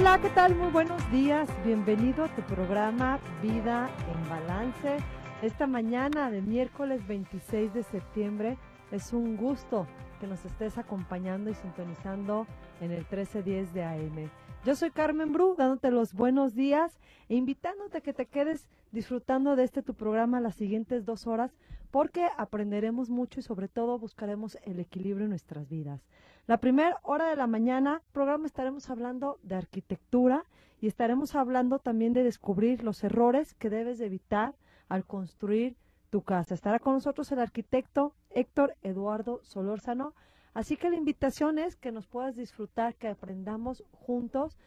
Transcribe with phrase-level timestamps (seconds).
[0.00, 0.54] Hola, ¿qué tal?
[0.56, 1.46] Muy buenos días.
[1.62, 4.96] Bienvenido a tu programa Vida en Balance.
[5.42, 8.56] Esta mañana de miércoles 26 de septiembre
[8.92, 9.86] es un gusto
[10.18, 12.46] que nos estés acompañando y sintonizando
[12.80, 14.30] en el 1310 de AM.
[14.64, 16.98] Yo soy Carmen Bru, dándote los buenos días
[17.28, 21.52] e invitándote a que te quedes disfrutando de este tu programa las siguientes dos horas
[21.90, 26.06] porque aprenderemos mucho y sobre todo buscaremos el equilibrio en nuestras vidas.
[26.46, 30.44] La primera hora de la mañana, programa estaremos hablando de arquitectura
[30.80, 34.54] y estaremos hablando también de descubrir los errores que debes de evitar
[34.88, 35.76] al construir
[36.10, 36.54] tu casa.
[36.54, 40.14] Estará con nosotros el arquitecto Héctor Eduardo Solórzano
[40.52, 44.58] Así que la invitación es que nos puedas disfrutar, que aprendamos juntos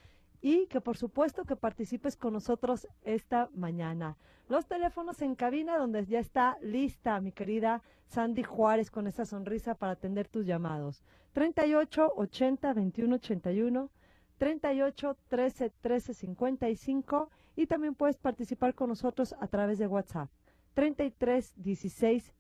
[0.44, 4.18] y que por supuesto que participes con nosotros esta mañana.
[4.50, 9.74] Los teléfonos en cabina donde ya está lista mi querida Sandy Juárez con esa sonrisa
[9.74, 11.02] para atender tus llamados.
[11.32, 13.90] 38 80 21 81
[14.38, 20.30] 38 13 13 55 y también puedes participar con nosotros a través de WhatsApp
[20.74, 22.34] 33 16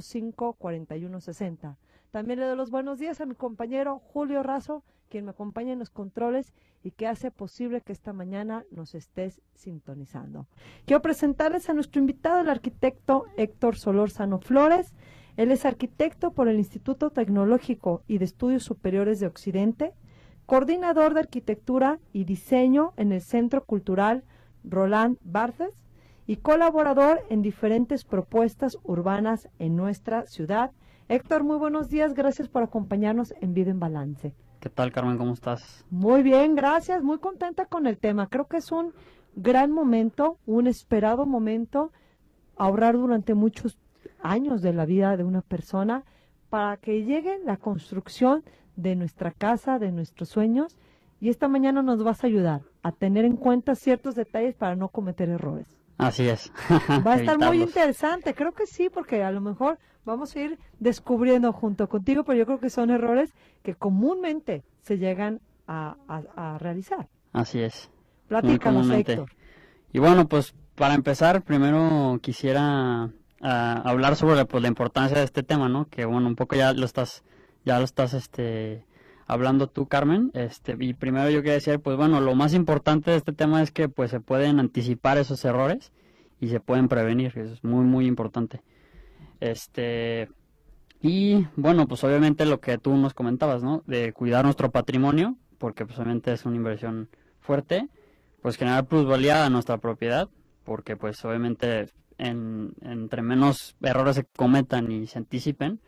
[0.00, 1.78] 05 41 60.
[2.10, 5.78] También le doy los buenos días a mi compañero Julio Razo, quien me acompaña en
[5.78, 10.46] los controles y que hace posible que esta mañana nos estés sintonizando.
[10.86, 14.94] Quiero presentarles a nuestro invitado, el arquitecto Héctor Solórzano Flores.
[15.36, 19.92] Él es arquitecto por el Instituto Tecnológico y de Estudios Superiores de Occidente,
[20.46, 24.24] coordinador de arquitectura y diseño en el Centro Cultural
[24.64, 25.74] Roland Barthes
[26.26, 30.70] y colaborador en diferentes propuestas urbanas en nuestra ciudad
[31.10, 32.14] Héctor, muy buenos días.
[32.14, 34.32] Gracias por acompañarnos en Vida en Balance.
[34.60, 35.16] ¿Qué tal, Carmen?
[35.16, 35.86] ¿Cómo estás?
[35.90, 37.02] Muy bien, gracias.
[37.02, 38.28] Muy contenta con el tema.
[38.28, 38.92] Creo que es un
[39.34, 41.92] gran momento, un esperado momento,
[42.56, 43.78] ahorrar durante muchos
[44.22, 46.04] años de la vida de una persona
[46.50, 48.44] para que llegue la construcción
[48.76, 50.76] de nuestra casa, de nuestros sueños.
[51.20, 54.88] Y esta mañana nos vas a ayudar a tener en cuenta ciertos detalles para no
[54.88, 55.78] cometer errores.
[55.96, 56.52] Así es.
[57.06, 60.58] Va a estar muy interesante, creo que sí, porque a lo mejor vamos a ir
[60.78, 65.96] descubriendo junto contigo, pero yo creo que son errores que comúnmente se llegan a,
[66.58, 67.08] realizar.
[67.32, 67.90] Así es.
[68.26, 69.30] Platícanos, Héctor.
[69.92, 73.10] Y bueno, pues para empezar, primero quisiera
[73.40, 75.88] ah, hablar sobre pues, la importancia de este tema, ¿no?
[75.88, 77.22] Que bueno, un poco ya lo estás,
[77.64, 78.84] ya lo estás, este,
[79.26, 80.30] hablando tú, Carmen.
[80.34, 83.70] Este, y primero yo quería decir, pues bueno, lo más importante de este tema es
[83.70, 85.92] que pues se pueden anticipar esos errores
[86.40, 88.62] y se pueden prevenir, eso es muy, muy importante.
[89.40, 90.28] Este,
[91.00, 93.82] y bueno, pues obviamente lo que tú nos comentabas, ¿no?
[93.86, 97.08] De cuidar nuestro patrimonio, porque pues obviamente es una inversión
[97.40, 97.88] fuerte,
[98.42, 100.28] pues generar plusvalía a nuestra propiedad,
[100.64, 105.80] porque pues obviamente en, entre menos errores se cometan y se anticipen,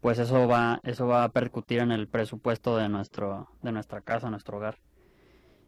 [0.00, 4.30] pues eso va, eso va a percutir en el presupuesto de nuestro, de nuestra casa,
[4.30, 4.78] nuestro hogar.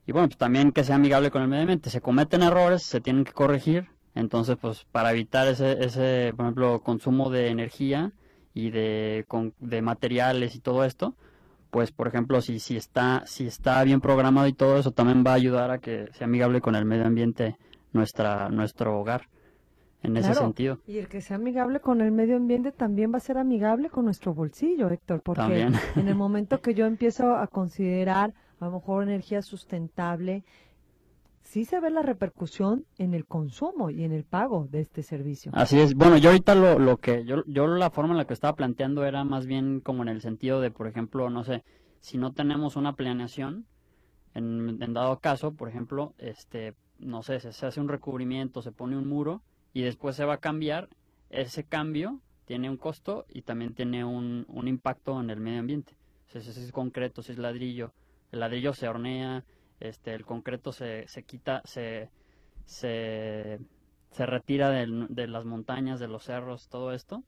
[0.07, 1.91] Y bueno, pues también que sea amigable con el medio ambiente.
[1.91, 6.81] Se cometen errores, se tienen que corregir, entonces, pues para evitar ese, ese por ejemplo,
[6.81, 8.11] consumo de energía
[8.53, 9.25] y de,
[9.61, 11.15] de materiales y todo esto,
[11.71, 15.33] pues por ejemplo, si, si, está, si está bien programado y todo eso, también va
[15.33, 17.57] a ayudar a que sea amigable con el medio ambiente
[17.93, 19.29] nuestra, nuestro hogar.
[20.01, 20.79] En ese sentido.
[20.87, 24.05] Y el que sea amigable con el medio ambiente también va a ser amigable con
[24.05, 29.03] nuestro bolsillo, Héctor, porque en el momento que yo empiezo a considerar a lo mejor
[29.03, 30.45] energía sustentable,
[31.49, 35.51] sí se ve la repercusión en el consumo y en el pago de este servicio.
[35.55, 35.95] Así es.
[35.95, 39.05] Bueno, yo ahorita lo, lo que yo, yo la forma en la que estaba planteando
[39.05, 41.65] era más bien como en el sentido de, por ejemplo, no sé,
[42.01, 43.65] si no tenemos una planeación,
[44.35, 49.09] en, dado caso, por ejemplo, este, no sé, se, hace un recubrimiento, se pone un
[49.09, 49.41] muro
[49.73, 50.91] y después se va a cambiar,
[51.31, 55.95] ese cambio tiene un costo y también tiene un, un impacto en el medio ambiente.
[56.27, 57.95] si es concreto, si es ladrillo,
[58.33, 59.45] el ladrillo se hornea,
[59.81, 62.11] este, el concreto se, se quita, se,
[62.65, 63.59] se,
[64.11, 67.23] se retira de, las montañas, de los cerros, todo esto,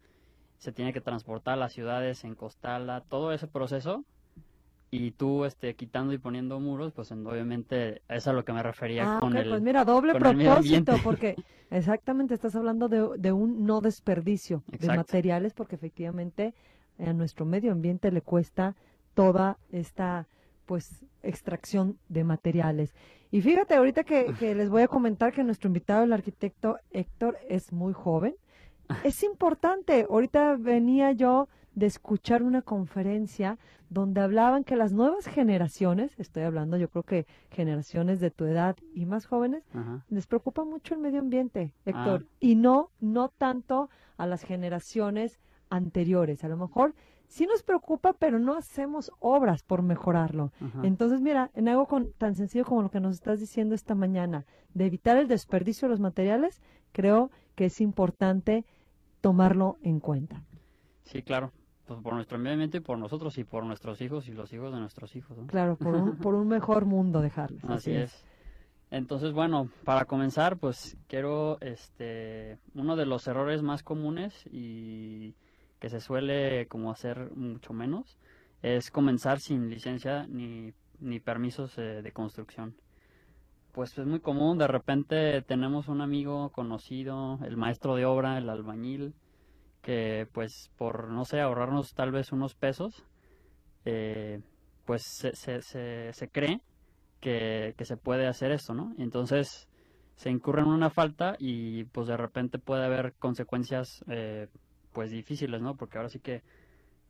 [0.58, 4.04] se tiene que transportar a las ciudades, encostarla, todo ese proceso,
[4.90, 9.16] y tú este, quitando y poniendo muros, pues obviamente es a lo que me refería
[9.16, 11.36] ah, con el Pues mira, doble propósito, porque
[11.70, 16.54] exactamente estás hablando de, de un no desperdicio de materiales, porque efectivamente
[16.98, 18.74] a nuestro medio ambiente le cuesta
[19.14, 20.26] toda esta
[20.70, 22.94] pues extracción de materiales.
[23.32, 27.72] Y fíjate ahorita que, les voy a comentar que nuestro invitado, el arquitecto Héctor, es
[27.72, 28.36] muy joven.
[29.02, 33.58] Es importante, ahorita venía yo de escuchar una conferencia
[33.88, 38.76] donde hablaban que las nuevas generaciones, estoy hablando yo creo que generaciones de tu edad
[38.94, 39.64] y más jóvenes,
[40.08, 42.36] les preocupa mucho el medio ambiente, Héctor, ah.
[42.38, 46.44] y no, no tanto a las generaciones anteriores.
[46.44, 46.94] A lo mejor
[47.30, 50.52] sí nos preocupa, pero no hacemos obras por mejorarlo.
[50.60, 50.80] Ajá.
[50.82, 54.44] Entonces, mira, en algo con, tan sencillo como lo que nos estás diciendo esta mañana,
[54.74, 56.60] de evitar el desperdicio de los materiales,
[56.92, 58.64] creo que es importante
[59.20, 60.42] tomarlo en cuenta.
[61.04, 61.52] Sí, claro.
[61.86, 64.72] Pues por nuestro medio ambiente y por nosotros y por nuestros hijos y los hijos
[64.72, 65.38] de nuestros hijos.
[65.38, 65.46] ¿no?
[65.46, 67.64] Claro, por un, por un mejor mundo dejarles.
[67.64, 68.24] Así es.
[68.90, 75.36] Entonces, bueno, para comenzar, pues quiero, este, uno de los errores más comunes y
[75.80, 78.18] que se suele como hacer mucho menos,
[78.62, 82.76] es comenzar sin licencia ni, ni permisos eh, de construcción.
[83.72, 88.50] Pues es muy común, de repente tenemos un amigo conocido, el maestro de obra, el
[88.50, 89.14] albañil,
[89.80, 93.04] que pues por, no sé, ahorrarnos tal vez unos pesos,
[93.84, 94.42] eh,
[94.84, 96.60] pues se, se, se, se cree
[97.20, 98.92] que, que se puede hacer esto, ¿no?
[98.98, 99.68] Entonces
[100.16, 104.48] se incurre en una falta y pues de repente puede haber consecuencias eh,
[104.92, 105.76] pues difíciles, ¿no?
[105.76, 106.42] Porque ahora sí que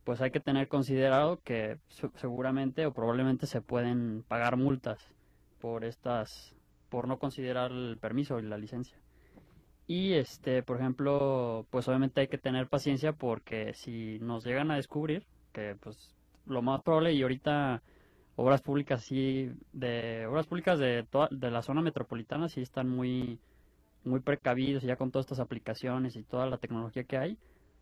[0.04, 5.00] pues hay que tener considerado que se- seguramente o probablemente se pueden pagar multas
[5.60, 6.54] por estas
[6.90, 8.98] por no considerar el permiso y la licencia.
[9.86, 14.76] Y este, por ejemplo, pues obviamente hay que tener paciencia porque si nos llegan a
[14.76, 16.14] descubrir que pues
[16.46, 17.82] lo más probable y ahorita
[18.36, 23.38] obras públicas sí de obras públicas de toda de la zona metropolitana sí están muy
[24.04, 27.38] muy precavidos ya con todas estas aplicaciones y toda la tecnología que hay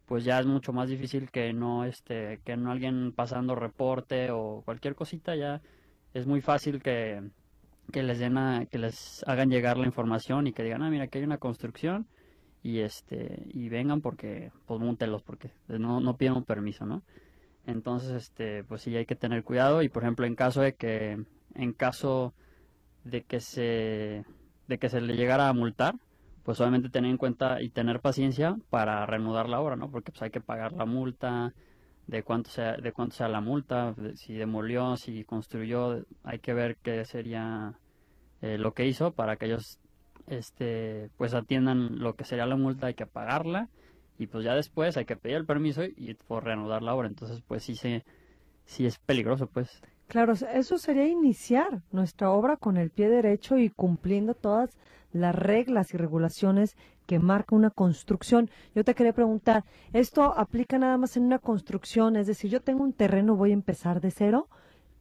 [0.09, 4.63] pues ya es mucho más difícil que no este que no alguien pasando reporte o
[4.65, 5.61] cualquier cosita ya
[6.15, 7.23] es muy fácil que
[7.93, 11.05] que les den a- que les hagan llegar la información y que digan ah mira
[11.05, 12.07] aquí hay una construcción
[12.63, 17.03] y este y vengan porque pues múntelos porque no no piden un permiso no
[17.67, 21.19] entonces, este, pues sí hay que tener cuidado y por ejemplo en caso de que,
[21.55, 22.33] en caso
[23.05, 24.25] de que se,
[24.69, 25.95] de que se le llegara a multar,
[26.49, 29.91] pues obviamente tener en cuenta y tener paciencia para reanudar la obra, ¿no?
[29.91, 31.53] Porque pues hay que pagar la multa,
[32.07, 36.79] de cuánto sea, de cuánto sea la multa, si demolió, si construyó, hay que ver
[36.79, 37.75] qué sería
[38.41, 39.79] eh, lo que hizo para que ellos,
[40.27, 43.69] este, pues atiendan lo que sería la multa, hay que pagarla
[44.19, 47.09] y pues ya después hay que pedir el permiso y por reanudar la obra.
[47.09, 48.07] Entonces, pues sí se,
[48.65, 49.83] sí es peligroso, pues.
[50.09, 54.79] Claro, eso sería iniciar nuestra obra con el pie derecho y cumpliendo todas
[55.13, 58.49] las reglas y regulaciones que marca una construcción.
[58.75, 62.17] Yo te quería preguntar, ¿esto aplica nada más en una construcción?
[62.17, 64.49] Es decir, yo tengo un terreno, voy a empezar de cero,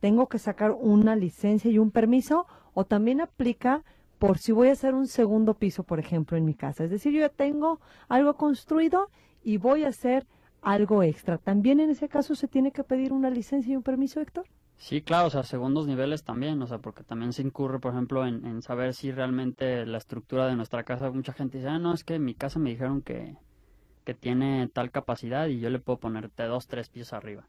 [0.02, 3.86] tengo que sacar una licencia y un permiso, o también aplica
[4.20, 6.84] por si voy a hacer un segundo piso, por ejemplo, en mi casa.
[6.84, 7.80] Es decir, yo ya tengo
[8.10, 9.10] algo construido
[9.42, 10.28] y voy a hacer
[10.62, 11.38] algo extra.
[11.38, 14.46] ¿También en ese caso se tiene que pedir una licencia y un permiso, Héctor?
[14.78, 18.26] Sí, claro, o sea, segundos niveles también, o sea, porque también se incurre, por ejemplo,
[18.28, 22.04] en, saber si realmente la estructura de nuestra casa, mucha gente dice, ah, no, es
[22.04, 23.38] que en mi casa me dijeron que,
[24.06, 27.48] que tiene tal capacidad y yo le puedo poner de dos, tres pisos arriba.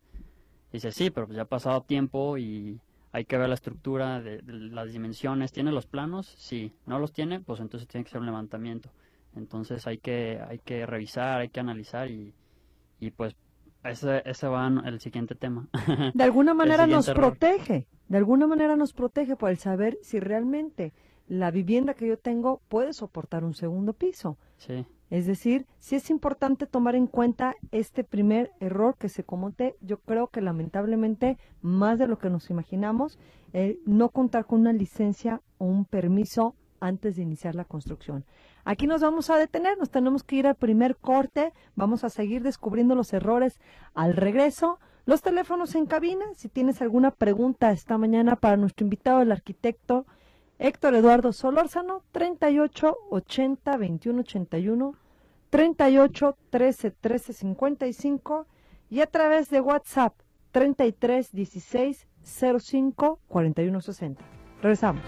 [0.73, 2.81] Dice, sí, pero pues ya ha pasado tiempo y
[3.13, 6.27] hay que ver la estructura, de las dimensiones, ¿tiene los planos?
[6.39, 8.91] Sí, no los tiene, pues entonces tiene que ser un levantamiento.
[9.37, 12.35] Entonces hay que, hay que revisar, hay que analizar y,
[13.01, 13.37] y pues
[13.85, 15.69] ese, ese va el siguiente tema.
[16.15, 17.39] De alguna manera nos error.
[17.39, 20.93] protege, de alguna manera nos protege por el saber si realmente
[21.27, 24.39] la vivienda que yo tengo puede soportar un segundo piso.
[24.57, 24.87] Sí.
[25.11, 29.99] Es decir, sí es importante tomar en cuenta este primer error que se comete, yo
[29.99, 33.19] creo que lamentablemente más de lo que nos imaginamos,
[33.53, 38.25] el no contar con una licencia o un permiso antes de iniciar la construcción.
[38.65, 42.43] Aquí nos vamos a detener, nos tenemos que ir al primer corte, vamos a seguir
[42.43, 43.61] descubriendo los errores
[43.95, 44.79] al regreso.
[45.07, 50.05] Los teléfonos en cabina, si tienes alguna pregunta esta mañana para nuestro invitado, el arquitecto
[50.59, 54.95] Héctor Eduardo Solórzano, 38 80 21 81,
[55.51, 58.47] 38 13 13 55
[58.91, 60.15] y a través de WhatsApp
[60.53, 64.25] 33 16 05 41 60.
[64.63, 65.03] Regresamos.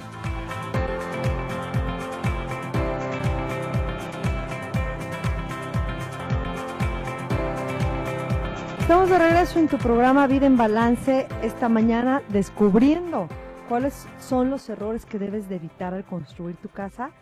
[8.90, 13.28] Estamos de regreso en tu programa Vida en Balance esta mañana descubriendo
[13.68, 17.12] cuáles son los errores que debes de evitar al construir tu casa.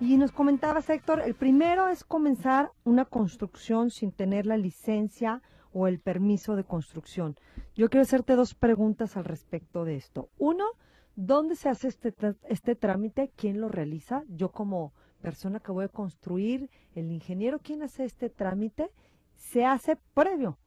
[0.00, 5.40] Y nos comentabas, Héctor, el primero es comenzar una construcción sin tener la licencia
[5.72, 7.36] o el permiso de construcción.
[7.74, 10.28] Yo quiero hacerte dos preguntas al respecto de esto.
[10.36, 10.66] Uno,
[11.16, 12.12] ¿dónde se hace este,
[12.50, 13.32] este trámite?
[13.34, 14.24] ¿Quién lo realiza?
[14.28, 18.90] Yo como persona que voy a construir, el ingeniero, ¿quién hace este trámite?
[19.36, 20.58] Se hace previo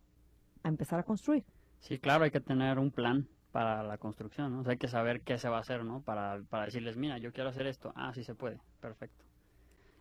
[0.68, 1.44] a empezar a construir.
[1.80, 4.60] Sí, claro, hay que tener un plan para la construcción, ¿no?
[4.60, 6.02] O sea, hay que saber qué se va a hacer, ¿no?
[6.02, 7.92] Para, para decirles, mira, yo quiero hacer esto.
[7.96, 9.24] Ah, sí se puede, perfecto.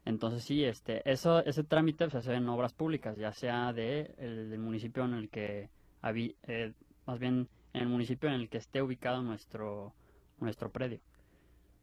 [0.05, 4.51] Entonces sí, este, eso, ese trámite se hace en obras públicas, ya sea de el,
[4.51, 5.69] del municipio en el que
[6.03, 6.73] eh,
[7.07, 9.95] más bien en el municipio en el que esté ubicado nuestro,
[10.39, 11.01] nuestro predio.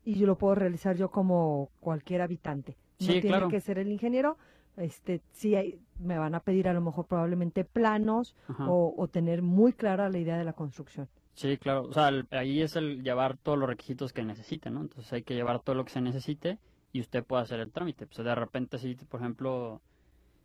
[0.06, 2.78] Y yo lo puedo realizar yo como cualquier habitante.
[3.00, 3.50] No Sí, tiene claro.
[3.50, 4.38] que ser el ingeniero.
[4.78, 8.36] Este, sí, hay- me van a pedir a lo mejor probablemente planos
[8.70, 11.08] o, o tener muy clara la idea de la construcción.
[11.36, 11.84] Sí, claro.
[11.84, 14.82] O sea, el- ahí es el llevar todos los requisitos que necesite, ¿no?
[14.82, 16.60] Entonces hay que llevar todo lo que se necesite
[16.92, 18.06] y usted puede hacer el trámite.
[18.08, 19.82] Pues de repente, si, por ejemplo,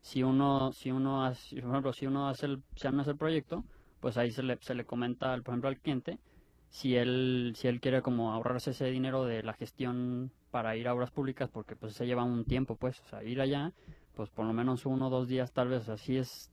[0.00, 3.16] si uno, si uno hace, por ejemplo, si uno hace el, si uno hace el
[3.16, 3.64] proyecto,
[4.00, 6.18] pues ahí se le, se le comenta, al- por ejemplo, al cliente
[6.70, 10.94] si él, si él quiere como ahorrarse ese dinero de la gestión para ir a
[10.94, 13.72] obras públicas, porque pues se lleva un tiempo, pues, o sea, ir allá,
[14.18, 16.50] pues por lo menos uno o dos días tal vez, así es,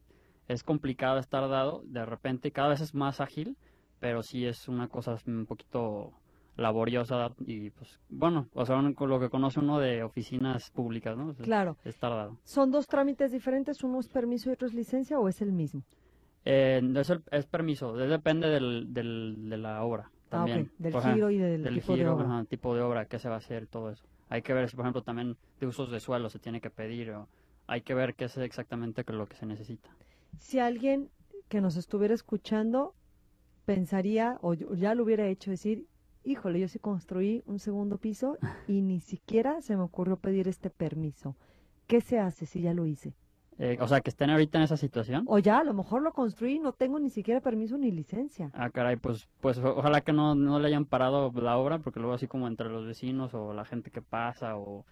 [0.47, 3.57] es complicado estar dado, de repente cada vez es más ágil,
[3.99, 6.11] pero sí es una cosa un poquito
[6.57, 11.33] laboriosa y pues bueno, o sea, con lo que conoce uno de oficinas públicas, ¿no?
[11.33, 11.75] Claro.
[11.83, 12.37] Es tardado.
[12.43, 13.83] ¿Son dos trámites diferentes?
[13.83, 15.81] ¿Uno es permiso y otro es licencia o es el mismo?
[16.45, 20.59] Eh, es, el- es permiso, de- depende del, del, de la obra también.
[20.59, 20.79] Ah, ok.
[20.79, 22.25] Del ejemplo, giro y del, del tipo de giro, obra.
[22.27, 24.05] ajá, tipo de obra, qué se va a hacer, todo eso.
[24.29, 27.11] Hay que ver si, por ejemplo, también de usos de suelo se tiene que pedir
[27.11, 27.27] o
[27.67, 29.89] hay que ver qué es exactamente lo que se necesita.
[30.39, 31.09] Si alguien
[31.47, 32.93] que nos estuviera escuchando
[33.65, 35.87] pensaría o ya lo hubiera hecho decir,
[36.23, 40.69] híjole, yo sí construí un segundo piso y ni siquiera se me ocurrió pedir este
[40.69, 41.35] permiso.
[41.87, 43.13] ¿Qué se hace si ya lo hice?
[43.57, 45.23] Eh, o sea, que estén ahorita en esa situación.
[45.27, 48.51] O ya, a lo mejor lo construí y no tengo ni siquiera permiso ni licencia.
[48.53, 52.15] Ah, caray, pues, pues ojalá que no, no le hayan parado la obra, porque luego
[52.15, 54.85] así como entre los vecinos o la gente que pasa o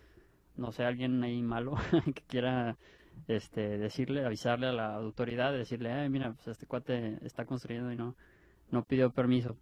[0.58, 1.76] no sé, alguien ahí malo
[2.16, 2.78] que quiera
[3.28, 7.96] este decirle, avisarle a la autoridad, decirle, ay, mira, pues este cuate está construyendo y
[7.96, 8.16] no,
[8.72, 9.58] no pidió permiso.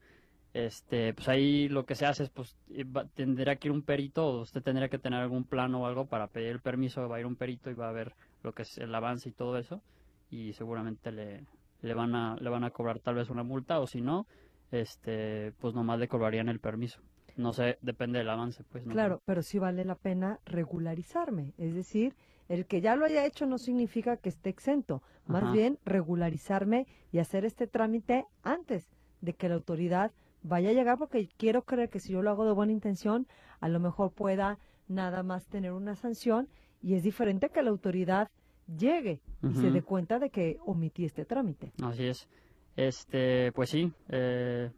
[0.54, 3.84] Este, pues ahí lo que se hace es, pues, eh, va- tendría que ir un
[3.84, 7.18] perito o usted tendría que tener algún plano o algo para pedir el permiso, va
[7.18, 9.58] a ir un perito y va a ver lo que es el avance y todo
[9.58, 9.82] eso
[10.30, 11.46] y seguramente le,
[11.82, 14.26] le van a le van a cobrar tal vez una multa o si no
[14.72, 17.02] este pues nomás le cobrarían el permiso
[17.42, 18.94] no sé depende del avance pues no.
[18.94, 21.54] Claro, pero sí vale la pena regularizarme.
[21.58, 22.16] Es decir,
[22.50, 25.02] el que ya lo haya hecho no significa que esté exento.
[25.26, 25.52] Más Ajá.
[25.52, 28.88] bien regularizarme y hacer este trámite antes
[29.22, 30.12] de que la autoridad
[30.44, 33.28] vaya a llegar, porque quiero creer que si yo lo hago de buena intención,
[33.60, 34.58] a lo mejor pueda
[34.88, 36.48] nada más tener una sanción
[36.82, 38.30] y es diferente que la autoridad
[38.78, 41.72] llegue y se dé cuenta de que omití este trámite.
[41.84, 42.28] así es
[42.76, 44.72] este pues sí eh,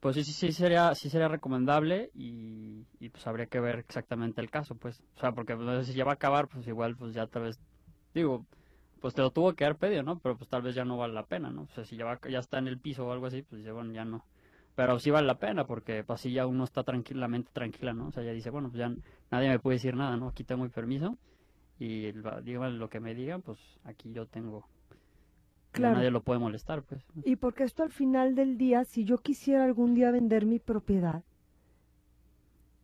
[0.00, 4.50] pues sí, sí sí sería sí sería recomendable y, pues habría que ver exactamente el
[4.50, 5.02] caso pues.
[5.16, 7.58] O sea porque pues, si ya va a acabar pues igual pues ya tal vez
[8.14, 8.46] digo
[9.00, 11.14] pues te lo tuvo que haber pedido no pero pues tal vez ya no vale
[11.14, 13.26] la pena no o sea si ya va, ya está en el piso o algo
[13.26, 14.24] así pues ya bueno ya no.
[14.74, 18.12] Pero sí vale la pena porque pues así ya uno está tranquilamente tranquila no o
[18.12, 18.92] sea ya dice bueno pues ya
[19.30, 21.16] nadie me puede decir nada no aquí tengo mi permiso
[21.80, 22.12] y
[22.42, 24.68] digan lo que me digan pues aquí yo tengo
[25.78, 25.96] Claro.
[25.96, 29.64] nadie lo puede molestar pues Y porque esto al final del día, si yo quisiera
[29.64, 31.22] algún día vender mi propiedad,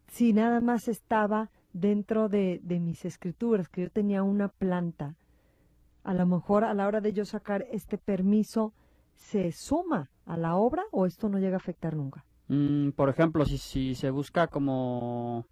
[0.08, 5.16] si nada más estaba dentro de, de mis escrituras, que yo tenía una planta,
[6.04, 8.72] a lo mejor a la hora de yo sacar este permiso,
[9.14, 12.24] ¿se suma a la obra o esto no llega a afectar nunca?
[12.48, 15.46] Mm, por ejemplo, si, si se busca como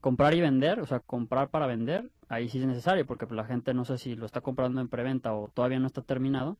[0.00, 3.74] comprar y vender, o sea, comprar para vender, ahí sí es necesario, porque la gente
[3.74, 6.56] no sé si lo está comprando en preventa o todavía no está terminado,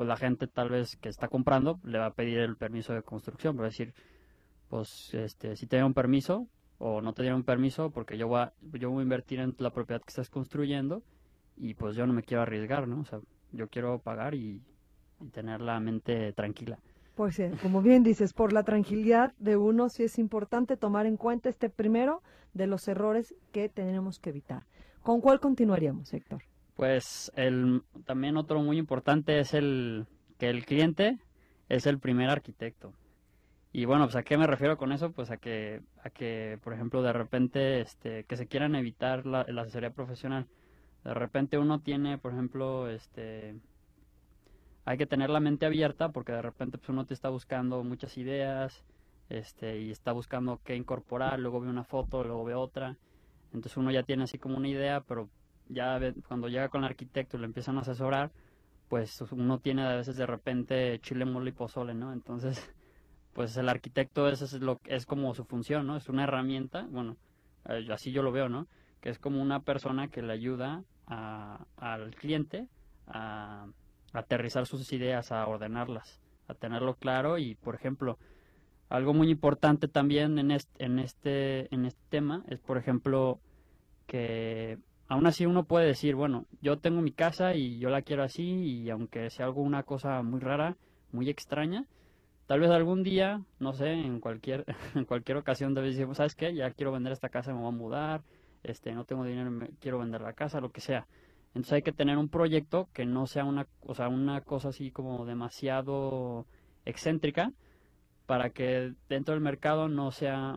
[0.00, 3.02] pues la gente tal vez que está comprando le va a pedir el permiso de
[3.02, 3.92] construcción, va a decir,
[4.70, 8.54] pues este, si te dieron permiso o no te dieron permiso, porque yo voy a,
[8.62, 11.02] yo voy a invertir en la propiedad que estás construyendo
[11.54, 13.00] y pues yo no me quiero arriesgar, ¿no?
[13.00, 13.20] O sea,
[13.52, 14.62] yo quiero pagar y,
[15.20, 16.78] y tener la mente tranquila.
[17.14, 21.18] Pues eh, como bien dices, por la tranquilidad de uno sí es importante tomar en
[21.18, 22.22] cuenta este primero
[22.54, 24.64] de los errores que tenemos que evitar.
[25.02, 26.42] ¿Con cuál continuaríamos, Héctor?
[26.80, 30.06] Pues el, también otro muy importante es el
[30.38, 31.18] que el cliente
[31.68, 32.94] es el primer arquitecto.
[33.70, 36.72] Y bueno, pues a qué me refiero con eso, pues a que, a que por
[36.72, 40.46] ejemplo, de repente, este, que se quieran evitar la, la asesoría profesional.
[41.04, 43.60] De repente uno tiene, por ejemplo, este,
[44.86, 48.16] hay que tener la mente abierta porque de repente pues uno te está buscando muchas
[48.16, 48.86] ideas,
[49.28, 52.96] este, y está buscando qué incorporar, luego ve una foto, luego ve otra.
[53.52, 55.28] Entonces uno ya tiene así como una idea, pero
[55.70, 55.98] ya
[56.28, 58.30] cuando llega con el arquitecto y le empiezan a asesorar,
[58.88, 62.12] pues uno tiene a veces de repente chile, mole y pozole, ¿no?
[62.12, 62.58] Entonces,
[63.34, 65.96] pues el arquitecto eso es lo es como su función, ¿no?
[65.96, 67.16] Es una herramienta, bueno,
[67.68, 68.66] eh, así yo lo veo, ¿no?
[69.00, 72.66] Que es como una persona que le ayuda a- al cliente
[73.06, 73.66] a,
[74.12, 78.18] aterrizar sus ideas, a ordenarlas, a tenerlo claro y, por ejemplo,
[78.88, 83.38] algo muy importante también en este, en este, en este tema es, por ejemplo,
[84.08, 84.78] que
[85.10, 88.44] aún así uno puede decir, bueno, yo tengo mi casa y yo la quiero así
[88.44, 90.76] y aunque sea algo una cosa muy rara,
[91.10, 91.84] muy extraña,
[92.46, 94.64] tal vez algún día, no sé, en cualquier
[94.94, 96.54] en cualquier ocasión debes decir, ¿sabes qué?
[96.54, 98.22] Ya quiero vender esta casa, me voy a mudar,
[98.62, 101.08] este, no tengo dinero, me, quiero vender la casa, lo que sea.
[101.48, 104.92] Entonces hay que tener un proyecto que no sea una, o sea, una cosa así
[104.92, 106.46] como demasiado
[106.84, 107.52] excéntrica
[108.26, 110.56] para que dentro del mercado no sea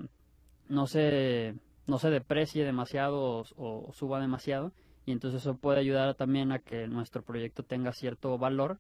[0.69, 1.55] no se
[1.85, 4.71] no se deprecie demasiado o, suba demasiado
[5.05, 8.79] y entonces eso puede ayudar también a que nuestro proyecto tenga cierto valor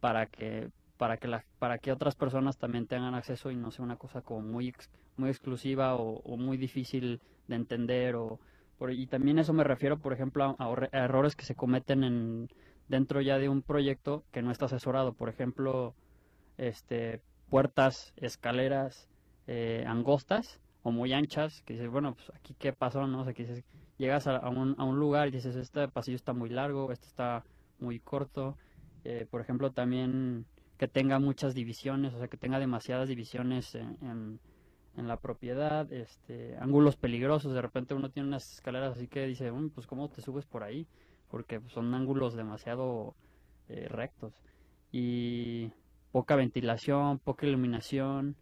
[0.00, 3.84] para que para que la, para que otras personas también tengan acceso y no sea
[3.84, 4.74] una cosa como muy
[5.16, 8.38] muy exclusiva o, muy difícil de entender o
[8.88, 12.48] y también eso me refiero por ejemplo a, errores que se cometen en
[12.88, 15.94] dentro ya de un proyecto que no está asesorado por ejemplo
[16.58, 19.08] este puertas escaleras
[19.46, 23.22] eh, angostas o muy anchas, que dices, bueno, pues aquí qué pasó, ¿no?
[23.22, 23.64] O que dices,
[23.98, 27.44] llegas a, un, a un lugar y dices, este pasillo está muy largo, este está
[27.78, 28.56] muy corto.
[29.04, 30.46] Eh, por ejemplo, también
[30.78, 34.40] que tenga muchas divisiones, o sea, que tenga demasiadas divisiones en,
[34.96, 39.52] en, la propiedad, este, ángulos peligrosos, de repente uno tiene unas escaleras así que dice,
[39.74, 40.86] pues cómo te subes por ahí,
[41.30, 43.14] porque son ángulos demasiado
[43.68, 44.32] eh, rectos.
[44.92, 45.70] Y
[46.12, 48.36] poca ventilación, poca iluminación,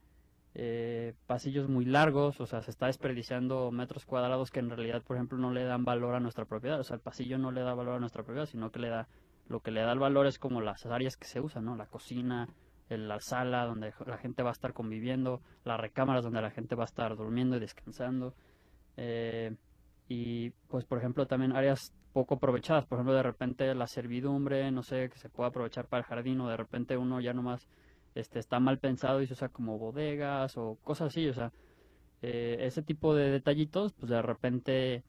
[0.61, 5.15] eh, pasillos muy largos, o sea, se está desperdiciando metros cuadrados que en realidad, por
[5.15, 7.75] ejemplo, no le dan valor a nuestra propiedad, o sea, el pasillo no le da
[7.75, 9.07] valor a nuestra propiedad, sino que le da,
[9.47, 11.77] lo que le da el valor es como las áreas que se usan, ¿no?
[11.77, 12.49] La cocina,
[12.89, 16.83] la sala donde la gente va a estar conviviendo, las recámaras donde la gente va
[16.83, 18.35] a estar durmiendo y descansando,
[18.97, 19.55] eh,
[20.09, 24.83] y pues, por ejemplo, también áreas poco aprovechadas, por ejemplo, de repente la servidumbre, no
[24.83, 27.69] sé, que se pueda aprovechar para el jardín, o de repente uno ya nomás
[28.15, 31.53] este, está mal pensado y se usa como bodegas o cosas así, o sea,
[32.23, 35.05] eh, ese tipo de detallitos, pues de repente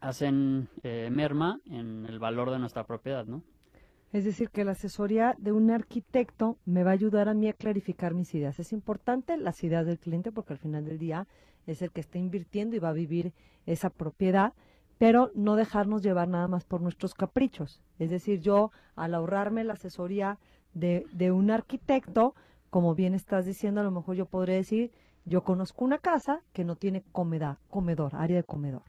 [0.00, 3.42] hacen eh, merma en el valor de nuestra propiedad, ¿no?
[4.12, 7.52] Es decir, que la asesoría de un arquitecto me va a ayudar a mí a
[7.52, 8.58] clarificar mis ideas.
[8.60, 11.26] Es importante las ideas del cliente porque al final del día
[11.66, 13.32] es el que está invirtiendo y va a vivir
[13.66, 14.54] esa propiedad,
[14.98, 17.82] pero no dejarnos llevar nada más por nuestros caprichos.
[17.98, 20.38] Es decir, yo al ahorrarme la asesoría
[20.76, 22.34] de, un arquitecto,
[22.70, 24.92] como bien estás diciendo, a lo mejor yo podría decir,
[25.24, 28.82] yo conozco una casa que no tiene comeda, comedor, área de comedor.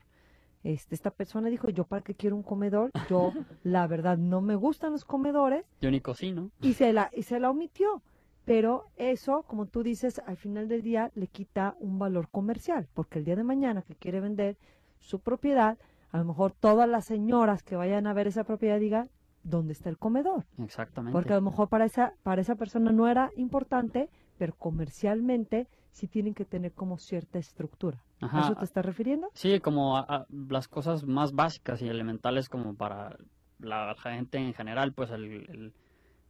[0.64, 4.54] Este, esta persona dijo, yo para qué quiero un comedor, yo la verdad no me
[4.54, 5.64] gustan los comedores.
[5.80, 6.50] Yo ni cocino.
[6.60, 8.02] Y se la, y se la omitió.
[8.44, 13.18] Pero eso, como tú dices, al final del día le quita un valor comercial, porque
[13.18, 14.56] el día de mañana que quiere vender
[15.00, 15.78] su propiedad,
[16.10, 19.10] a lo mejor todas las señoras que vayan a ver esa propiedad digan,
[19.42, 20.44] dónde está el comedor.
[20.58, 21.12] Exactamente.
[21.12, 26.06] Porque a lo mejor para esa, para esa persona no era importante, pero comercialmente sí
[26.06, 28.02] tienen que tener como cierta estructura.
[28.20, 29.28] ¿A eso te estás refiriendo?
[29.34, 30.04] Sí, como
[30.50, 33.16] las cosas más básicas y elementales como para
[33.58, 35.72] la gente en general, pues el,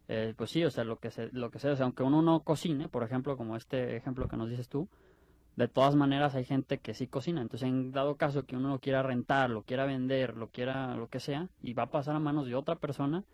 [0.09, 2.23] eh, pues sí, o sea, lo que se, lo que sea, o sea, aunque uno
[2.23, 4.89] no cocine, por ejemplo, como este ejemplo que nos dices tú,
[5.59, 7.43] de todas maneras hay gente que sí cocina.
[7.43, 11.09] Entonces, en dado caso que uno lo quiera rentar, lo quiera vender, lo quiera lo
[11.09, 13.25] que sea, y va a pasar a manos de otra persona,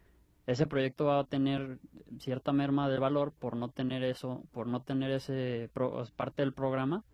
[0.46, 1.78] ese proyecto va a tener
[2.18, 5.70] cierta merma de valor por no tener eso, por no tener ese
[6.16, 7.04] parte del programa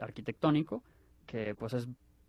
[0.00, 0.84] arquitectónico,
[1.26, 1.88] que pues es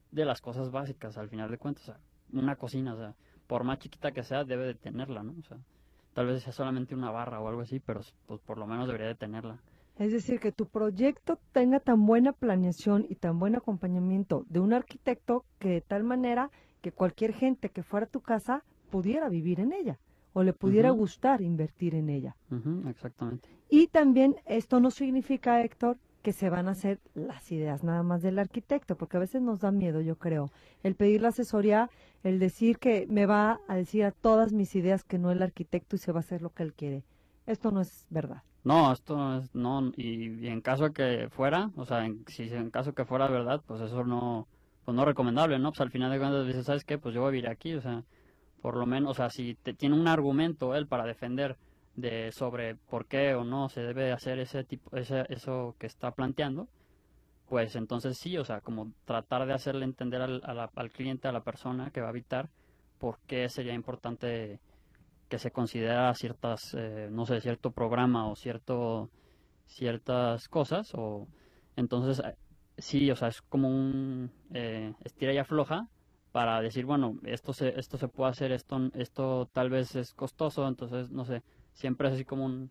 [0.09, 1.83] de las cosas básicas al final de cuentas.
[1.83, 1.99] O sea,
[2.31, 3.13] una cocina, o sea,
[3.45, 5.35] por más chiquita que sea, debe de tenerla, ¿no?
[5.39, 5.57] O sea,
[6.15, 9.09] tal vez sea solamente una barra o algo así, pero pues por lo menos debería
[9.09, 9.59] de tenerla.
[9.97, 14.73] Es decir, que tu proyecto tenga tan buena planeación y tan buen acompañamiento de un
[14.73, 16.49] arquitecto que de tal manera
[16.81, 19.99] que cualquier gente que fuera a tu casa pudiera vivir en ella
[20.33, 22.35] o le pudiera gustar invertir en ella.
[22.89, 23.49] exactamente.
[23.69, 28.21] Y también esto no significa, Héctor, que se van a hacer las ideas nada más
[28.21, 30.51] del arquitecto, porque a veces nos da miedo, yo creo,
[30.81, 31.89] el pedir la asesoría,
[32.23, 35.95] el decir que me va a decir a todas mis ideas que no el arquitecto
[35.95, 37.03] y se va a hacer lo que él quiere.
[37.45, 38.41] Esto no es verdad.
[38.63, 42.71] No, esto no es, no, y, en caso que fuera, o sea, en, si en
[42.71, 44.47] caso que fuera verdad, pues eso no,
[44.85, 45.71] pues no recomendable, ¿no?
[45.71, 46.97] Pues al final de cuentas dices, ¿sabes qué?
[46.97, 48.03] Pues yo voy a vivir aquí, o sea,
[48.61, 51.57] por lo menos, o sea, si te, tiene un argumento él para defender
[51.95, 56.11] de sobre por qué o no se debe hacer ese tipo, ese, eso que está
[56.11, 56.69] planteando,
[57.49, 61.43] pues entonces sí, o sea, como tratar de hacerle entender al, al cliente, a la
[61.43, 62.49] persona que va a habitar,
[62.97, 64.59] por qué sería importante
[65.33, 69.09] que se considera ciertas, eh, no sé, cierto programa o cierto,
[69.65, 71.27] ciertas cosas, o
[71.75, 72.35] entonces eh,
[72.77, 75.87] sí, o sea, es como un eh, estira y afloja
[76.31, 80.67] para decir, bueno, esto se, esto se puede hacer, esto, esto tal vez es costoso,
[80.67, 81.41] entonces, no sé,
[81.71, 82.69] siempre es así como un,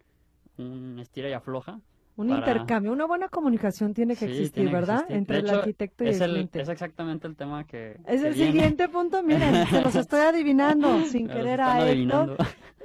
[0.56, 1.80] un estira y afloja
[2.16, 5.06] Un intercambio, una buena comunicación tiene que existir, ¿verdad?
[5.08, 6.60] Entre el arquitecto y el, cliente.
[6.60, 7.98] Es exactamente el tema que.
[8.06, 12.36] Es el siguiente punto, miren, se los estoy adivinando sin querer a Héctor.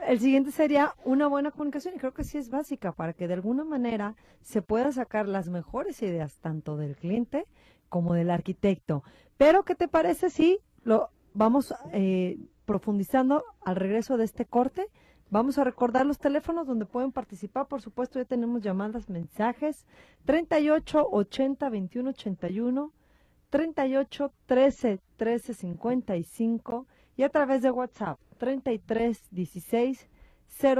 [0.07, 3.33] El siguiente sería una buena comunicación y creo que sí es básica para que de
[3.33, 7.45] alguna manera se pueda sacar las mejores ideas tanto del cliente
[7.89, 9.03] como del arquitecto.
[9.35, 14.87] Pero, ¿qué te parece si lo vamos eh, profundizando al regreso de este corte?
[15.29, 17.67] Vamos a recordar los teléfonos donde pueden participar.
[17.67, 19.85] Por supuesto, ya tenemos llamadas, mensajes.
[20.25, 22.93] 38 80 21 81,
[23.49, 26.87] 38 13 13 55
[27.17, 30.09] y a través de WhatsApp 33 16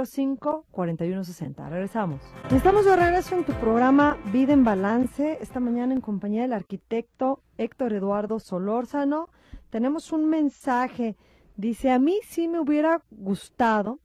[0.06, 1.68] 05 41 60.
[1.68, 2.22] Regresamos.
[2.50, 5.38] Estamos de regreso en tu programa Vida en Balance.
[5.42, 9.28] Esta mañana en compañía del arquitecto Héctor Eduardo Solórzano.
[9.68, 11.16] Tenemos un mensaje.
[11.56, 13.98] Dice, a mí sí me hubiera gustado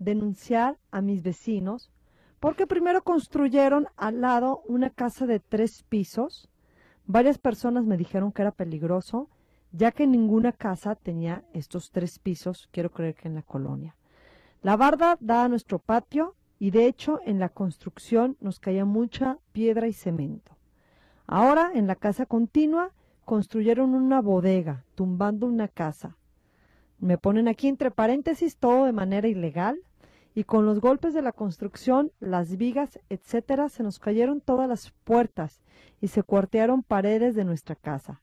[0.00, 1.92] denunciar a mis vecinos
[2.40, 6.48] porque primero construyeron al lado una casa de tres pisos.
[7.06, 9.28] Varias personas me dijeron que era peligroso,
[9.72, 13.94] ya que ninguna casa tenía estos tres pisos, quiero creer que en la colonia.
[14.62, 19.38] La barda da a nuestro patio y de hecho en la construcción nos caía mucha
[19.52, 20.56] piedra y cemento.
[21.26, 22.92] Ahora en la casa continua
[23.24, 26.16] construyeron una bodega, tumbando una casa.
[26.98, 29.80] Me ponen aquí entre paréntesis todo de manera ilegal
[30.40, 34.90] y con los golpes de la construcción, las vigas, etcétera, se nos cayeron todas las
[35.04, 35.60] puertas
[36.00, 38.22] y se cuartearon paredes de nuestra casa.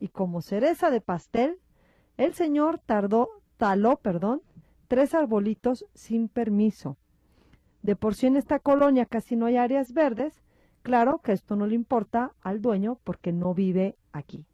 [0.00, 1.60] Y como cereza de pastel,
[2.16, 4.42] el señor tardó, taló, perdón,
[4.88, 6.96] tres arbolitos sin permiso.
[7.82, 10.42] De por sí en esta colonia casi no hay áreas verdes,
[10.82, 14.46] claro que esto no le importa al dueño porque no vive aquí.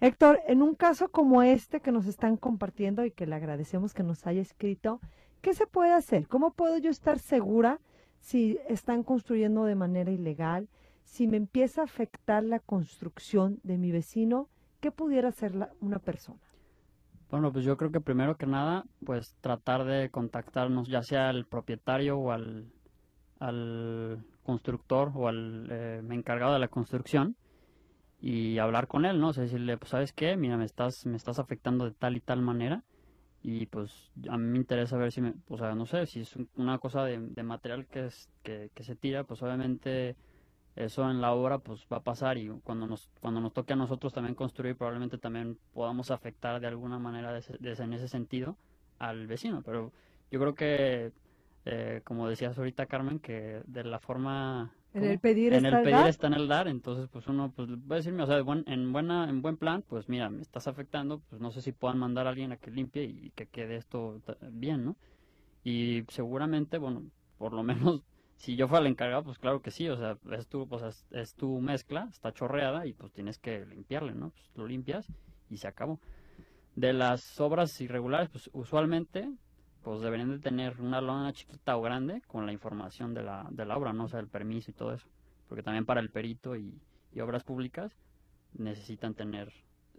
[0.00, 4.02] Héctor, en un caso como este que nos están compartiendo y que le agradecemos que
[4.02, 5.02] nos haya escrito,
[5.40, 6.26] ¿Qué se puede hacer?
[6.26, 7.80] ¿Cómo puedo yo estar segura
[8.18, 10.68] si están construyendo de manera ilegal?
[11.04, 14.48] Si me empieza a afectar la construcción de mi vecino,
[14.80, 16.40] ¿qué pudiera hacer una persona?
[17.30, 21.46] Bueno, pues yo creo que primero que nada, pues tratar de contactarnos, ya sea al
[21.46, 22.72] propietario o al,
[23.38, 27.36] al constructor o al eh, encargado de la construcción
[28.20, 29.32] y hablar con él, ¿no?
[29.32, 30.36] Decirle, pues, ¿sabes qué?
[30.36, 32.82] Mira, me estás, me estás afectando de tal y tal manera
[33.42, 36.34] y pues a mí me interesa ver si me, o sea, no sé, si es
[36.56, 40.16] una cosa de, material que, es, que, se tira, pues obviamente
[40.76, 43.76] eso en la obra pues va a pasar y cuando nos, cuando nos toque a
[43.76, 48.56] nosotros también construir probablemente también podamos afectar de alguna manera en ese sentido
[48.98, 49.92] al vecino, pero
[50.30, 51.12] yo creo que
[51.70, 55.84] eh, como decías ahorita Carmen, que de la forma en el pedir, en está, el
[55.84, 58.92] pedir está en el dar, entonces pues uno pues va a decirme, o sea, en
[58.92, 62.26] buena en buen plan, pues mira, me estás afectando, pues no sé si puedan mandar
[62.26, 64.20] a alguien a que limpie y que quede esto
[64.50, 64.96] bien, ¿no?
[65.62, 67.04] Y seguramente, bueno,
[67.36, 68.02] por lo menos
[68.38, 71.34] si yo fuera el encargado, pues claro que sí, o sea, es tu, pues, es,
[71.34, 74.30] tu mezcla, está chorreada y pues tienes que limpiarle, ¿no?
[74.30, 75.12] Pues lo limpias
[75.50, 76.00] y se acabó.
[76.76, 79.28] De las obras irregulares, pues usualmente
[79.82, 83.64] pues deberían de tener una lona chiquita o grande con la información de la, de
[83.64, 84.04] la obra, ¿no?
[84.04, 85.06] O sea, el permiso y todo eso.
[85.48, 86.80] Porque también para el perito y,
[87.20, 87.90] obras públicas
[88.54, 89.52] necesitan tener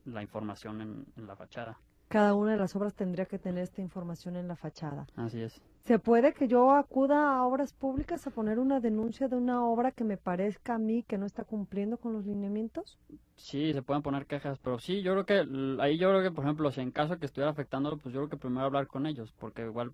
[0.06, 1.78] la información en, en la fachada
[2.10, 5.06] cada una de las obras tendría que tener esta información en la fachada.
[5.16, 5.62] Así es.
[5.86, 9.92] ¿Se puede que yo acuda a obras públicas a poner una denuncia de una obra
[9.92, 13.00] que me parezca a mí que no está cumpliendo con los lineamientos?
[13.36, 16.44] Sí, se pueden poner quejas, pero sí, yo creo que ahí yo creo que, por
[16.44, 19.34] ejemplo, si en caso que estuviera afectándolo, pues yo creo que primero hablar con ellos,
[19.40, 19.94] porque igual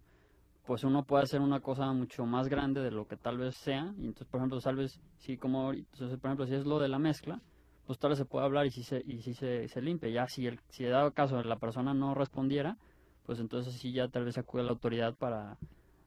[0.65, 3.93] pues uno puede hacer una cosa mucho más grande de lo que tal vez sea,
[3.97, 6.87] y entonces, por ejemplo, tal vez, si como, entonces, por ejemplo, si es lo de
[6.89, 7.39] la mezcla,
[7.85, 10.09] pues tal vez se puede hablar y si se, y si se, se limpia.
[10.09, 12.77] Ya si, el, si dado caso la persona no respondiera,
[13.25, 15.57] pues entonces sí ya tal vez acude a la autoridad para,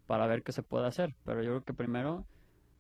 [0.07, 1.15] para ver qué se puede hacer.
[1.25, 2.25] Pero yo creo que primero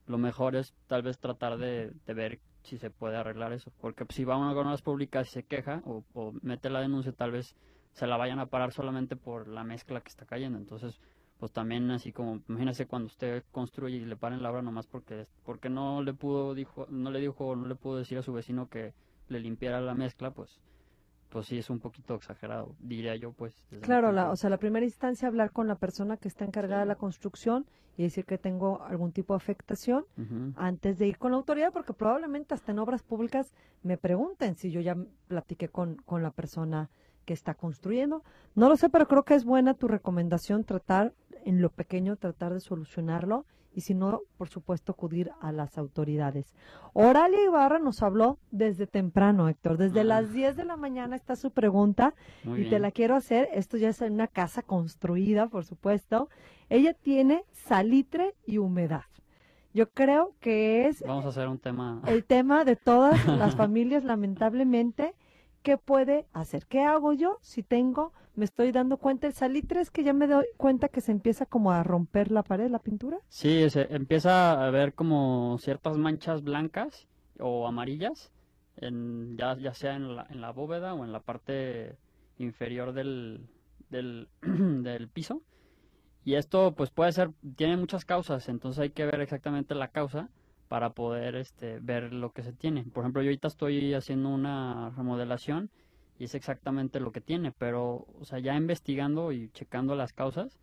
[0.07, 3.72] lo mejor es tal vez tratar de, de ver si se puede arreglar eso.
[3.81, 7.12] Porque si va a una las públicas y se queja o, o mete la denuncia,
[7.12, 7.57] tal vez
[7.92, 10.59] se la vayan a parar solamente por la mezcla que está cayendo.
[10.59, 11.01] Entonces,
[11.38, 15.27] pues también así como imagínese cuando usted construye y le paren la obra nomás porque
[15.44, 18.68] porque no le pudo dijo no le dijo no le pudo decir a su vecino
[18.68, 18.92] que
[19.29, 20.61] le limpiara la mezcla pues
[21.28, 24.84] pues sí es un poquito exagerado diría yo pues claro la, o sea la primera
[24.84, 28.82] instancia hablar con la persona que está encargada de la construcción y decir que tengo
[28.82, 30.04] algún tipo de afectación
[30.56, 34.70] antes de ir con la autoridad porque probablemente hasta en obras públicas me pregunten si
[34.70, 36.90] yo ya platiqué con con la persona
[37.28, 38.22] que está construyendo.
[38.54, 41.12] No lo sé, pero creo que es buena tu recomendación tratar
[41.44, 46.54] en lo pequeño, tratar de solucionarlo y si no, por supuesto, acudir a las autoridades.
[46.94, 49.76] Oralia Ibarra nos habló desde temprano, Héctor.
[49.76, 53.48] Desde las 10 de la mañana está su pregunta y te la quiero hacer.
[53.52, 56.28] Esto ya es en una casa construida, por supuesto.
[56.68, 59.04] Ella tiene salitre y humedad.
[59.74, 62.02] Yo creo que es Vamos a hacer un tema.
[62.07, 65.14] el tema de todas las familias, lamentablemente.
[65.62, 66.66] ¿Qué puede hacer?
[66.66, 70.29] ¿Qué hago yo si tengo, me estoy dando cuenta, el salitre es que ya me
[70.29, 73.18] doy cuenta que se empieza como a romper la pared, la pintura?
[73.29, 77.09] Sí, se empieza a ver como ciertas manchas blancas
[77.40, 78.33] o amarillas,
[78.77, 81.96] en, ya, ya sea en la, bóveda o en la parte
[82.38, 83.48] inferior del,
[83.90, 85.42] del, del piso.
[86.24, 90.29] Y esto pues puede ser, tiene muchas causas, entonces hay que ver exactamente la causa
[90.68, 92.85] para poder este, ver lo que se tiene.
[92.85, 95.70] Por ejemplo, yo ahorita estoy haciendo una remodelación
[96.18, 100.59] y es exactamente lo que tiene, pero o sea, ya investigando y checando las causas,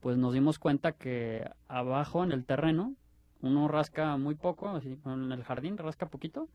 [0.00, 2.94] pues nos dimos cuenta que abajo en el terreno
[3.42, 6.48] uno rasca muy poco, así en el jardín rasca poquito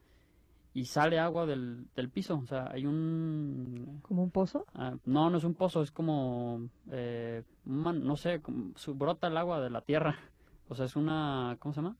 [0.74, 4.66] y sale agua del, del piso, o sea, hay un ¿Como un pozo?
[4.74, 9.38] Ah, no, no es un pozo, es como, eh, man- no sé, como, brota el
[9.38, 10.18] agua de la tierra.
[10.72, 11.96] O sea, es una, ¿cómo se llama?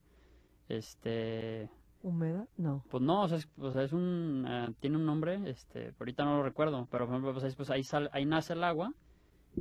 [0.70, 1.70] Este,
[2.02, 2.48] ¿Húmeda?
[2.58, 2.84] No.
[2.90, 6.38] pues no, o sea, es, sea, es un, eh, tiene un nombre, este, ahorita no
[6.38, 8.94] lo recuerdo, pero por ejemplo, pues ahí, pues ahí, sale- ahí nace el agua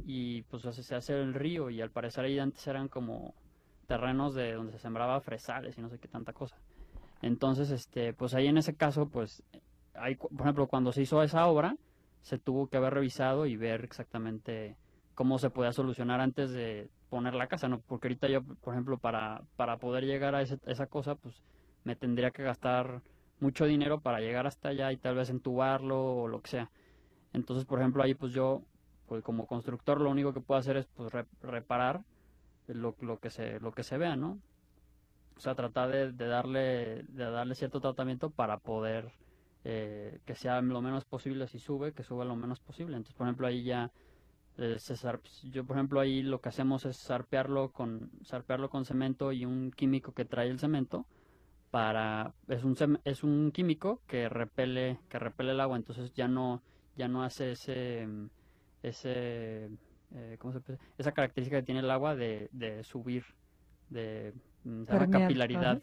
[0.07, 3.35] y pues se hace el río y al parecer ahí antes eran como
[3.89, 6.57] terrenos de donde se sembraba fresales y no sé qué tanta cosa.
[7.23, 9.43] Entonces, este, pues ahí en ese caso, pues,
[9.95, 11.77] hay, por ejemplo, cuando se hizo esa obra,
[12.23, 14.77] se tuvo que haber revisado y ver exactamente
[15.17, 17.81] cómo se podía solucionar antes de poner la casa, ¿no?
[17.81, 21.43] Porque ahorita yo, por ejemplo, para, para poder llegar a esa cosa, pues
[21.89, 23.03] me tendría que gastar
[23.41, 26.71] mucho dinero para llegar hasta allá y tal vez entubarlo o lo que sea.
[27.33, 28.63] Entonces, por ejemplo, ahí pues yo,
[29.09, 32.03] pues como constructor, lo único que puedo hacer es pues re- reparar
[32.69, 34.39] lo, que se, lo que se vea, ¿no?
[35.37, 39.13] O sea, tratar de, darle, de darle cierto tratamiento para poder
[39.65, 42.97] eh, que sea lo menos posible si sube, que suba lo menos posible.
[42.97, 43.91] Entonces, por ejemplo, ahí ya
[44.59, 44.77] eh,
[45.45, 49.71] yo, por ejemplo, ahí lo que hacemos es sarpearlo con, sarpearlo con cemento y un
[49.73, 51.07] químico que trae el cemento
[51.71, 56.63] para es un es un químico que repele que repele el agua entonces ya no
[56.97, 58.27] ya no hace ese mm,
[58.83, 59.69] ese
[60.15, 60.79] eh, ¿cómo se puede?
[60.97, 63.25] esa característica que tiene el agua de, de subir
[63.91, 64.33] de
[64.65, 65.83] mm, se llama capilaridad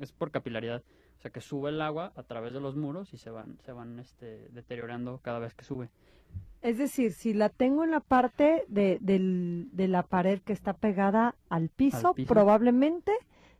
[0.00, 0.82] es por capilaridad
[1.18, 3.72] o sea que sube el agua a través de los muros y se van se
[3.72, 5.90] van este deteriorando cada vez que sube
[6.60, 10.72] Es decir, si la tengo en la parte de, del- de la pared que está
[10.72, 12.28] pegada al piso, piso.
[12.34, 13.12] probablemente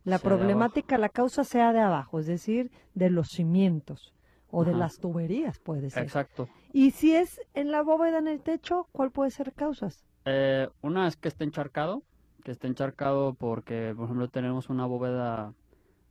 [0.04, 4.14] la Sea problemática, la causa sea de abajo, es decir, de los cimientos
[4.50, 6.04] o de las tuberías, puede ser.
[6.04, 10.06] exacto Y si es en la bóveda, en el techo, ¿cuál puede ser causas?
[10.24, 12.02] Eh, una es que esté encharcado,
[12.44, 15.52] que esté encharcado porque, por ejemplo, tenemos una bóveda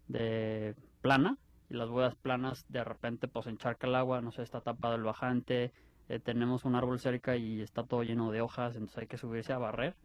[0.07, 1.37] de plana
[1.69, 5.03] y las bóvedas planas de repente pues encharca el agua, no sé, está tapado el
[5.03, 5.73] bajante,
[6.09, 9.53] eh, tenemos un árbol cerca y está todo lleno de hojas, entonces hay que subirse
[9.53, 9.95] a barrer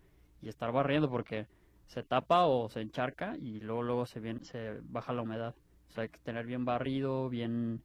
[0.41, 1.47] y estar barriendo porque
[1.87, 5.55] se tapa o se encharca y luego luego se viene, se baja la humedad.
[5.89, 7.83] O sea, hay que tener bien barrido, bien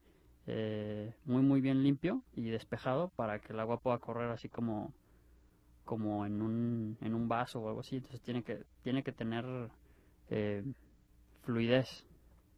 [0.48, 4.94] eh, muy muy bien limpio y despejado para que el agua pueda correr así como
[5.88, 9.46] como en un, en un vaso o algo así, entonces tiene que, tiene que tener
[10.30, 10.64] eh,
[11.42, 12.06] fluidez.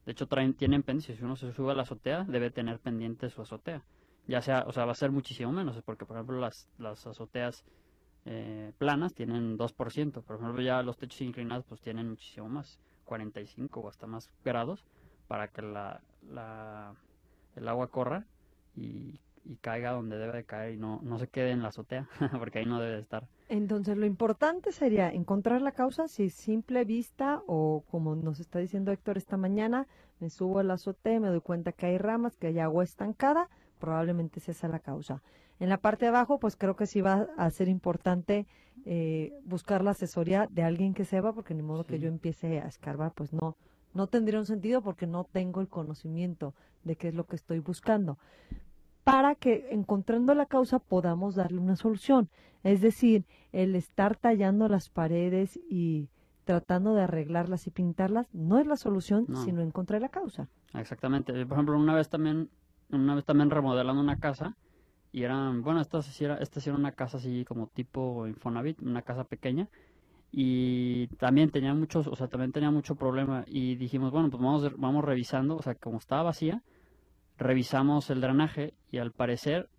[0.05, 3.29] De hecho, traen, tienen pendientes, si uno se sube a la azotea, debe tener pendiente
[3.29, 3.83] su azotea.
[4.27, 7.63] Ya sea, o sea, va a ser muchísimo menos, porque por ejemplo las, las azoteas
[8.31, 13.79] eh, planas tienen 2%, por ejemplo ya los techos inclinados pues tienen muchísimo más, 45
[13.79, 14.85] o hasta más grados,
[15.27, 15.99] para que la,
[16.31, 16.93] la,
[17.55, 18.27] el agua corra
[18.75, 22.07] y, y caiga donde debe de caer y no, no se quede en la azotea,
[22.37, 23.27] porque ahí no debe de estar.
[23.47, 28.91] Entonces, lo importante sería encontrar la causa, si simple vista o como nos está diciendo
[28.91, 29.87] Héctor esta mañana,
[30.19, 34.39] me subo al azotea, me doy cuenta que hay ramas, que hay agua estancada, probablemente
[34.39, 35.23] sea esa la causa.
[35.59, 38.45] En la parte de abajo, pues creo que sí va a ser importante
[38.85, 42.67] eh, buscar la asesoría de alguien que sepa, porque ni modo que yo empiece a
[42.67, 43.57] escarbar, pues no,
[43.93, 47.59] no tendría un sentido porque no tengo el conocimiento de qué es lo que estoy
[47.59, 48.17] buscando.
[49.03, 52.29] Para que encontrando la causa podamos darle una solución.
[52.63, 56.07] Es decir, el estar tallando las paredes y
[56.45, 59.43] tratando de arreglarlas y pintarlas no es la solución, No.
[59.43, 60.47] sino encontrar la causa.
[60.73, 61.33] Exactamente.
[61.45, 62.49] Por ejemplo, una vez también,
[62.91, 64.55] una vez también remodelando una casa
[65.11, 69.01] y eran, bueno, esta sí era, esta era una casa así como tipo Infonavit, una
[69.01, 69.67] casa pequeña
[70.31, 74.71] y también tenía muchos, o sea, también tenía mucho problema y dijimos, bueno, pues vamos,
[74.77, 76.63] vamos revisando, o sea, como estaba vacía,
[77.37, 79.69] revisamos el drenaje y al parecer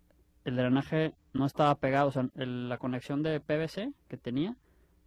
[0.45, 4.55] el drenaje no estaba pegado, o sea, el- la conexión de PVC que tenía,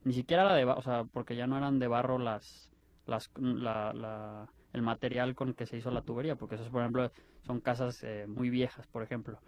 [0.05, 2.71] ni siquiera la de, o sea, porque ya no eran de barro las,
[3.07, 7.11] las, la, la- el material con que se hizo la tubería, porque eso, por ejemplo,
[7.47, 9.39] son casas eh, muy viejas, por ejemplo.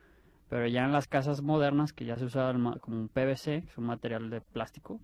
[0.49, 3.85] Pero ya en las casas modernas, que ya se usa como un PVC, es un
[3.85, 5.01] material de plástico,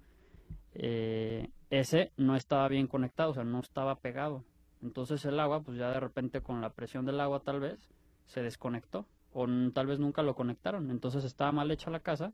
[0.75, 4.45] eh, ese no estaba bien conectado, o sea, no estaba pegado.
[4.83, 7.91] Entonces el agua, pues ya de repente con la presión del agua tal vez
[8.27, 10.91] se desconectó o tal vez nunca lo conectaron.
[10.91, 12.33] Entonces estaba mal hecha la casa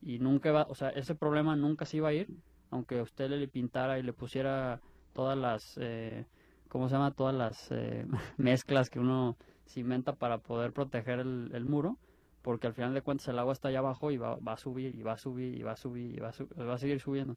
[0.00, 2.28] y nunca o sea, ese problema nunca se iba a ir,
[2.70, 4.80] aunque usted le pintara y le pusiera
[5.12, 6.26] todas las, eh,
[6.68, 7.10] ¿cómo se llama?
[7.12, 11.98] Todas las eh, mezclas que uno se inventa para poder proteger el, muro,
[12.42, 14.94] porque al final de cuentas el agua está allá abajo y va, va a subir
[14.94, 17.36] y va a subir y va a subir y va a, va a seguir subiendo.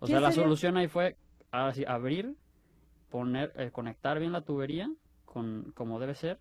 [0.00, 1.16] O sea, la solución ahí fue
[1.50, 2.36] así, abrir,
[3.10, 4.90] poner, eh, conectar bien la tubería
[5.24, 6.38] con como debe ser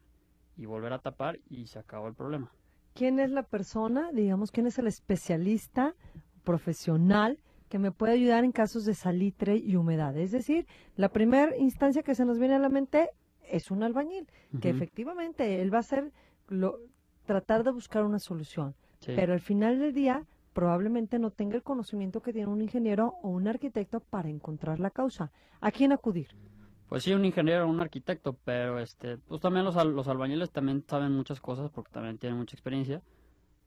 [0.56, 2.52] y volver a tapar y se acabó el problema.
[2.94, 5.96] ¿Quién es la persona, digamos, quién es el especialista
[6.44, 10.18] profesional que me puede ayudar en casos de salitre y humedad?
[10.18, 13.10] Es decir, la primera instancia que se nos viene a la mente
[13.44, 14.28] es un albañil,
[14.62, 16.12] que efectivamente él va a hacer
[16.48, 16.80] lo,
[17.28, 18.74] tratar de buscar una solución,
[19.06, 23.30] pero al final del día probablemente no tenga el conocimiento que tiene un ingeniero o
[23.30, 25.32] un arquitecto para encontrar la causa.
[25.62, 26.30] ¿A quién acudir?
[26.90, 30.84] Pues sí, un ingeniero o un arquitecto, pero este, pues también los, los albañiles también
[30.88, 33.04] saben muchas cosas porque también tienen mucha experiencia.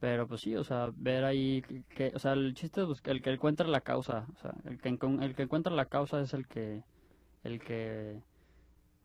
[0.01, 1.63] Pero pues sí, o sea, ver ahí
[1.95, 4.89] que, o sea, el chiste es el que encuentra la causa, o sea, el que,
[4.89, 6.83] el que encuentra la causa es el que,
[7.45, 8.19] el que,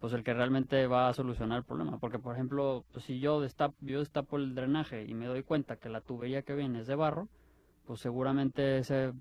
[0.06, 1.98] pues el que realmente va a solucionar el problema.
[1.98, 5.78] Porque, por ejemplo, pues si yo destapo, yo destapo el drenaje y me doy cuenta
[5.78, 7.28] que la tubería que viene es de barro,
[7.88, 9.14] pues seguramente ese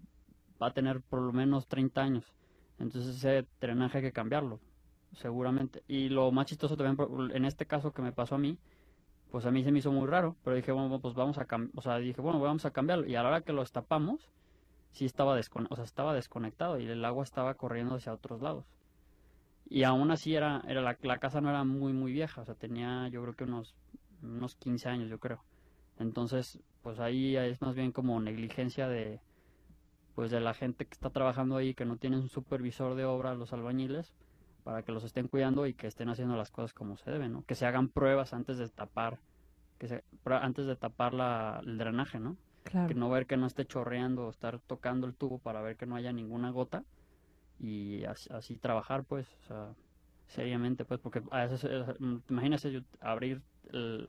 [0.62, 2.34] va a tener por lo menos 30 años.
[2.78, 4.60] Entonces ese drenaje hay que cambiarlo,
[5.14, 5.82] seguramente.
[5.88, 8.58] Y lo más chistoso también, en este caso que me pasó a mí,
[9.30, 11.80] pues a mí se me hizo muy raro, pero dije, bueno, pues vamos a o
[11.80, 13.06] sea, dije, bueno, vamos a cambiarlo.
[13.06, 14.28] Y a la hora que lo destapamos,
[14.90, 18.66] sí estaba, o sea, estaba desconectado y el agua estaba corriendo hacia otros lados.
[19.66, 22.54] Y aún así era, era la, la casa no era muy, muy vieja, o sea,
[22.54, 23.74] tenía yo creo que unos,
[24.22, 25.42] unos 15 años, yo creo.
[25.98, 29.20] Entonces, pues ahí es más bien como negligencia de
[30.14, 33.34] pues de la gente que está trabajando ahí que no tiene un supervisor de obra
[33.34, 34.14] los albañiles
[34.62, 37.44] para que los estén cuidando y que estén haciendo las cosas como se deben, ¿no?
[37.44, 39.18] Que se hagan pruebas antes de tapar
[39.78, 42.36] que se, antes de tapar la, el drenaje, ¿no?
[42.62, 42.88] Claro.
[42.88, 45.86] Que no ver que no esté chorreando o estar tocando el tubo para ver que
[45.86, 46.84] no haya ninguna gota
[47.64, 49.74] y así, trabajar pues, o
[50.26, 51.84] seriamente pues porque a veces, eh,
[52.28, 53.42] imagínese abrir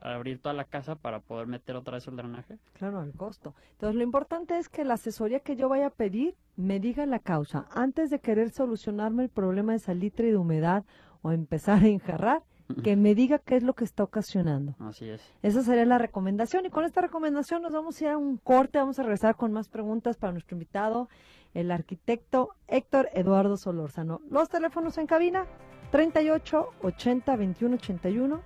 [0.02, 2.58] abrir toda la casa para poder meter otra vez el drenaje.
[2.74, 3.54] Claro, el costo.
[3.72, 7.18] Entonces, lo importante es que la asesoría que yo vaya a pedir me diga la
[7.18, 7.66] causa.
[7.70, 10.84] Antes de querer solucionarme el problema de salitre y de humedad
[11.22, 12.42] o empezar a enjarrar,
[12.82, 14.74] que me diga qué es lo que está ocasionando.
[14.80, 15.22] Así es.
[15.42, 16.66] Esa sería la recomendación.
[16.66, 19.52] Y con esta recomendación nos vamos a ir a un corte, vamos a regresar con
[19.52, 21.08] más preguntas para nuestro invitado,
[21.54, 24.20] el arquitecto Héctor Eduardo Solórzano.
[24.30, 25.46] Los teléfonos en cabina,
[25.90, 28.42] 38 80 21 81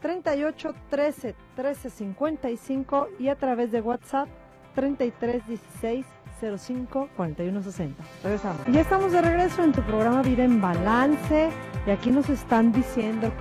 [0.00, 4.28] 38 13 13 55 y a través de WhatsApp
[4.74, 6.06] 33 16
[6.40, 8.04] 05 41 60.
[8.22, 8.66] Regresamos.
[8.66, 11.50] Ya estamos de regreso en tu programa Vida en Balance
[11.86, 13.32] y aquí nos están diciendo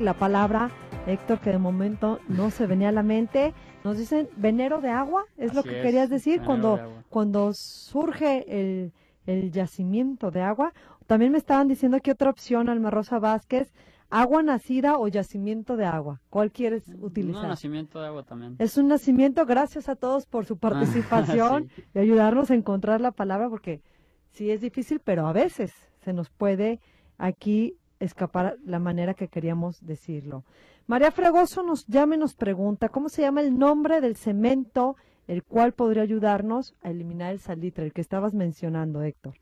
[0.00, 0.70] la palabra
[1.06, 3.54] Héctor que de momento no se venía a la mente.
[3.84, 8.92] Nos dicen venero de agua, es lo que querías decir cuando cuando surge el,
[9.26, 10.72] el yacimiento de agua.
[11.06, 13.72] También me estaban diciendo que otra opción, Alma Rosa Vázquez,
[14.10, 16.20] agua nacida o yacimiento de agua.
[16.30, 17.42] ¿Cuál quieres utilizar?
[17.42, 18.56] Un nacimiento de agua también.
[18.58, 19.44] Es un nacimiento.
[19.46, 23.82] Gracias a todos por su ah, participación y ayudarnos a encontrar la palabra porque
[24.30, 25.72] sí es difícil, pero a veces
[26.04, 26.80] se nos puede
[27.18, 30.44] aquí escapar la manera que queríamos decirlo.
[30.86, 35.42] María Fregoso nos llama y nos pregunta cómo se llama el nombre del cemento el
[35.42, 39.34] cual podría ayudarnos a eliminar el salitre, el que estabas mencionando, Héctor.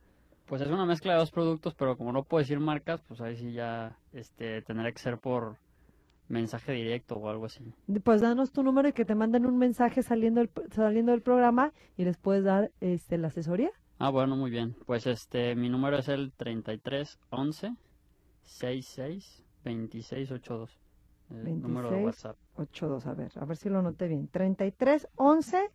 [0.46, 3.36] Pues es una mezcla de dos productos, pero como no puedo decir marcas, pues ahí
[3.36, 5.56] sí ya este, tendrá que ser por
[6.28, 7.72] mensaje directo o algo así.
[8.02, 11.72] Pues danos tu número y que te manden un mensaje saliendo del, saliendo del programa
[11.96, 13.70] y les puedes dar este, la asesoría.
[13.98, 14.76] Ah, bueno, muy bien.
[14.86, 17.76] Pues este, mi número es el 33 11
[18.42, 20.78] 66 26 82.
[21.30, 22.36] El número de WhatsApp.
[22.56, 24.28] 82, a ver, a ver si lo noté bien.
[24.28, 25.70] 33 11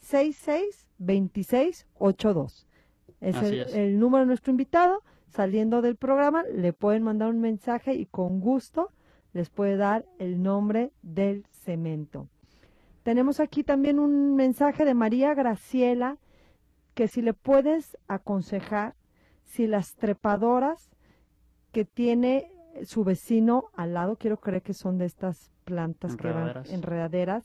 [0.00, 2.67] 66 26 82.
[3.20, 5.02] Es, el, número de nuestro invitado.
[5.28, 8.90] Saliendo del programa, le pueden mandar un mensaje y con gusto
[9.34, 12.28] les puede dar el nombre del cemento.
[13.02, 16.16] Tenemos aquí también un mensaje de María Graciela
[16.94, 18.94] que si le puedes aconsejar
[19.44, 20.90] si las trepadoras
[21.72, 22.50] que tiene
[22.84, 27.44] su vecino al lado, quiero creer que son de estas plantas que van enredaderas,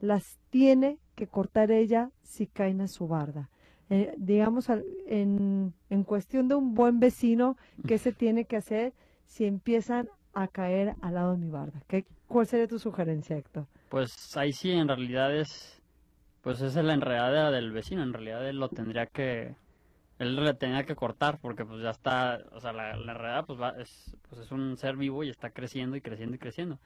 [0.00, 3.50] las tiene que cortar ella si caen a su barda.
[3.90, 7.56] Eh, digamos, en, en cuestión de un buen vecino,
[7.88, 8.92] ¿qué se tiene que hacer
[9.26, 11.82] si empiezan a caer al lado de mi barda?
[11.88, 13.66] ¿Qué, ¿Cuál sería tu sugerencia, Héctor?
[13.88, 15.82] Pues ahí sí, en realidad es,
[16.42, 19.56] pues es la enredadera del vecino, en realidad él lo tendría que,
[20.20, 23.60] él le tenía que cortar porque pues ya está, o sea, la, la enredada pues,
[23.60, 26.78] va, es, pues es un ser vivo y está creciendo y creciendo y creciendo.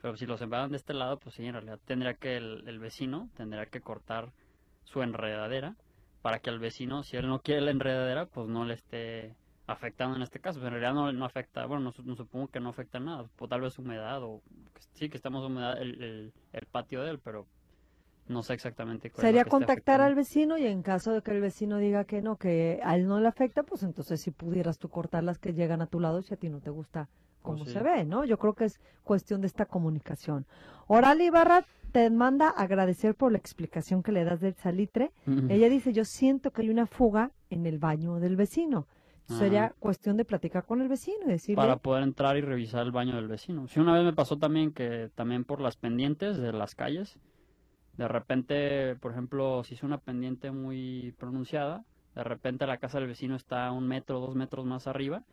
[0.00, 2.78] Pero si lo sembraran de este lado, pues sí, en realidad tendría que el, el
[2.78, 4.30] vecino, tendría que cortar
[4.84, 5.74] su enredadera
[6.22, 10.16] para que al vecino, si él no quiere la enredadera, pues no le esté afectando
[10.16, 10.60] en este caso.
[10.60, 13.48] Pero en realidad no, no afecta, bueno, no, no supongo que no afecta nada, pues
[13.50, 14.42] tal vez humedad o
[14.94, 17.46] sí que estamos humedad el, el, el patio de él, pero
[18.28, 21.78] no sé exactamente cuál Sería contactar al vecino y en caso de que el vecino
[21.78, 25.24] diga que no, que a él no le afecta, pues entonces si pudieras tú cortar
[25.24, 27.08] las que llegan a tu lado si a ti no te gusta
[27.42, 27.72] cómo Pues sí.
[27.72, 28.24] se ve, ¿no?
[28.24, 30.46] Yo creo que es cuestión de esta comunicación.
[30.86, 35.12] Oral Ibarra te manda agradecer por la explicación que le das del salitre.
[35.48, 38.86] Ella dice, yo siento que hay una fuga en el baño del vecino.
[39.26, 42.92] Sería cuestión de platicar con el vecino y decirle, para poder entrar y revisar el
[42.92, 43.66] baño del vecino.
[43.68, 47.18] Sí, una vez me pasó también que también por las pendientes de las calles,
[47.96, 51.84] de repente, por ejemplo, si es una pendiente muy pronunciada,
[52.14, 55.24] de repente la casa del vecino está un metro, dos metros más arriba,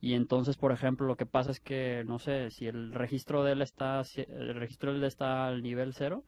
[0.00, 3.52] y entonces, por ejemplo, lo que pasa es que, no sé, si el registro de
[3.52, 6.24] él está, si el registro de él está al nivel cero,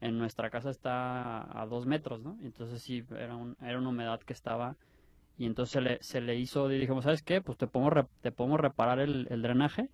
[0.00, 2.36] en nuestra casa está a dos metros, ¿no?
[2.42, 4.76] Entonces sí, era, un, era una humedad que estaba
[5.38, 7.40] y entonces se le, se le hizo, dijimos, ¿sabes qué?
[7.40, 9.88] Pues te podemos, te podemos reparar el, el drenaje.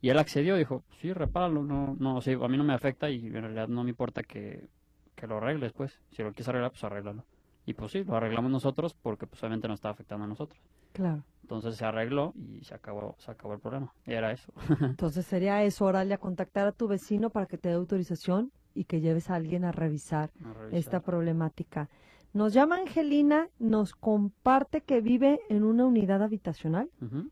[0.00, 3.26] Y él accedió, dijo, sí, repáralo, no, no, sí, a mí no me afecta y
[3.26, 4.68] en realidad no me importa que,
[5.14, 6.00] que lo arregles, pues.
[6.10, 7.24] Si lo quieres arreglar, pues arréglalo.
[7.64, 10.60] Y pues sí, lo arreglamos nosotros porque pues obviamente no estaba afectando a nosotros.
[10.92, 11.22] claro.
[11.42, 13.92] Entonces se arregló y se acabó, se acabó el problema.
[14.06, 14.52] Y era eso.
[14.80, 19.00] Entonces sería eso, Oralia, contactar a tu vecino para que te dé autorización y que
[19.00, 20.78] lleves a alguien a revisar A revisar.
[20.78, 21.90] esta problemática.
[22.32, 26.88] Nos llama Angelina, nos comparte que vive en una unidad habitacional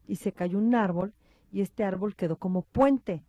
[0.06, 1.14] y se cayó un árbol
[1.50, 3.24] y este árbol quedó como puente.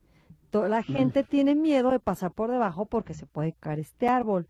[0.53, 4.47] La gente tiene miedo de pasar por debajo porque se puede caer este árbol.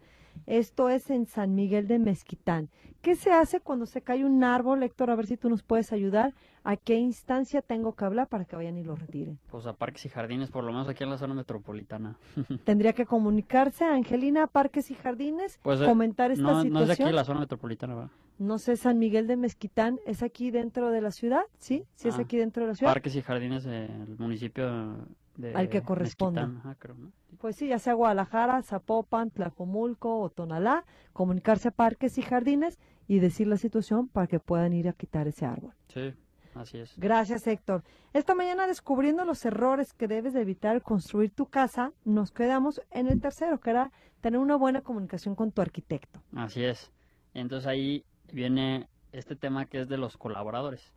[0.48, 2.70] Esto es en San Miguel de Mezquitán.
[3.02, 5.10] ¿Qué se hace cuando se cae un árbol, Héctor?
[5.12, 6.34] A ver si tú nos puedes ayudar.
[6.64, 9.40] ¿A qué instancia tengo que hablar para que vayan y lo retiren?
[9.50, 12.16] Pues a parques y jardines, por lo menos aquí en la zona metropolitana.
[12.64, 16.64] Tendría que comunicarse a Angelina Parques y Jardines, Pues, eh, comentar esta No, no es
[16.64, 17.08] de situación.
[17.10, 18.12] aquí la zona metropolitana, ¿verdad?
[18.40, 21.42] No sé, San Miguel de Mezquitán, ¿es aquí dentro de la ciudad?
[21.58, 21.84] ¿Sí?
[21.96, 22.94] ¿Sí es Ah, aquí dentro de la ciudad?
[22.94, 24.96] Parques y jardines del municipio
[25.42, 27.12] de Al que ajá, creo, ¿no?
[27.40, 33.20] Pues sí, ya sea Guadalajara, Zapopan, Tlajomulco o Tonalá, comunicarse a Parques y Jardines y
[33.20, 35.74] decir la situación para que puedan ir a quitar ese árbol.
[35.88, 36.14] Sí,
[36.56, 36.94] así es.
[36.98, 37.84] Gracias, Héctor.
[38.14, 42.82] Esta mañana descubriendo los errores que debes de evitar al construir tu casa, nos quedamos
[42.92, 46.22] en el tercero, que era tener una buena comunicación con tu arquitecto.
[46.36, 46.92] Así es.
[47.34, 50.94] Entonces ahí viene este tema que es de los colaboradores.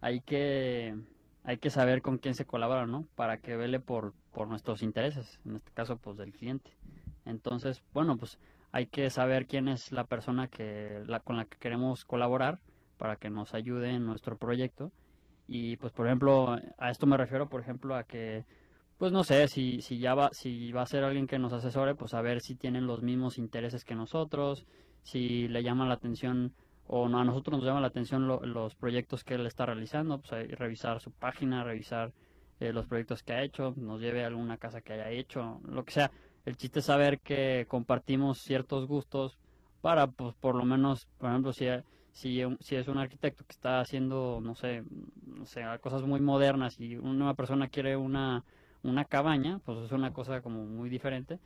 [0.00, 0.96] Hay que,
[1.48, 3.06] hay que saber con quién se colabora, ¿no?
[3.14, 6.76] Para que vele por, por nuestros intereses, en este caso, pues del cliente.
[7.24, 8.38] Entonces, bueno, pues
[8.70, 12.60] hay que saber quién es la persona que, la, con la que queremos colaborar
[12.98, 14.92] para que nos ayude en nuestro proyecto.
[15.46, 18.44] Y pues, por ejemplo, a esto me refiero, por ejemplo, a que
[18.98, 21.94] pues no sé, si, si ya va, si va a ser alguien que nos asesore,
[21.94, 24.66] pues a ver si tienen los mismos intereses que nosotros,
[25.02, 26.52] si le llama la atención
[26.88, 30.20] o no, a nosotros nos llama la atención lo- los proyectos que él está realizando,
[30.20, 32.12] pues ahí revisar su página, revisar
[32.60, 35.84] eh, los proyectos que ha hecho, nos lleve a alguna casa que haya hecho, lo
[35.84, 36.10] que sea.
[36.44, 39.38] El chiste es saber que compartimos ciertos gustos
[39.80, 41.66] para, pues, por lo menos, por ejemplo, si,
[42.12, 44.82] si, si es un arquitecto que está haciendo, no sé,
[45.26, 48.44] no sé, cosas muy modernas y una persona quiere una,
[48.82, 51.38] una cabaña, pues es una cosa como muy diferente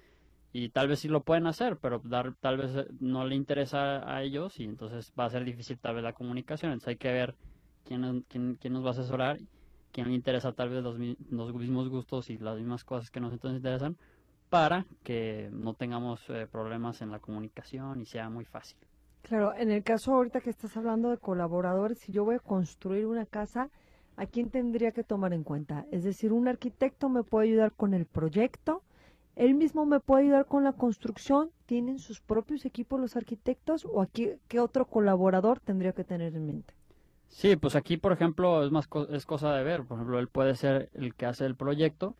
[0.52, 4.08] y tal vez sí lo pueden hacer, pero dar, tal vez eh, no le interesa
[4.12, 7.12] a ellos y entonces va a ser difícil tal vez la comunicación, entonces hay que
[7.12, 7.34] ver
[7.84, 9.38] quién, quién, quién nos va a asesorar,
[9.92, 10.98] quién le interesa tal vez los,
[11.30, 13.96] los mismos gustos y las mismas cosas que nos entonces interesan
[14.50, 18.76] para que no tengamos eh, problemas en la comunicación y sea muy fácil.
[19.22, 23.06] Claro, en el caso ahorita que estás hablando de colaboradores, si yo voy a construir
[23.06, 23.70] una casa,
[24.16, 25.86] ¿a quién tendría que tomar en cuenta?
[25.90, 28.82] Es decir, un arquitecto me puede ayudar con el proyecto,
[29.36, 34.00] él mismo me puede ayudar con la construcción, ¿tienen sus propios equipos los arquitectos o
[34.02, 36.74] aquí qué otro colaborador tendría que tener en mente?
[37.28, 39.84] Sí, pues aquí, por ejemplo, es más co- es cosa de ver.
[39.86, 42.16] Por ejemplo, él puede ser el que hace el proyecto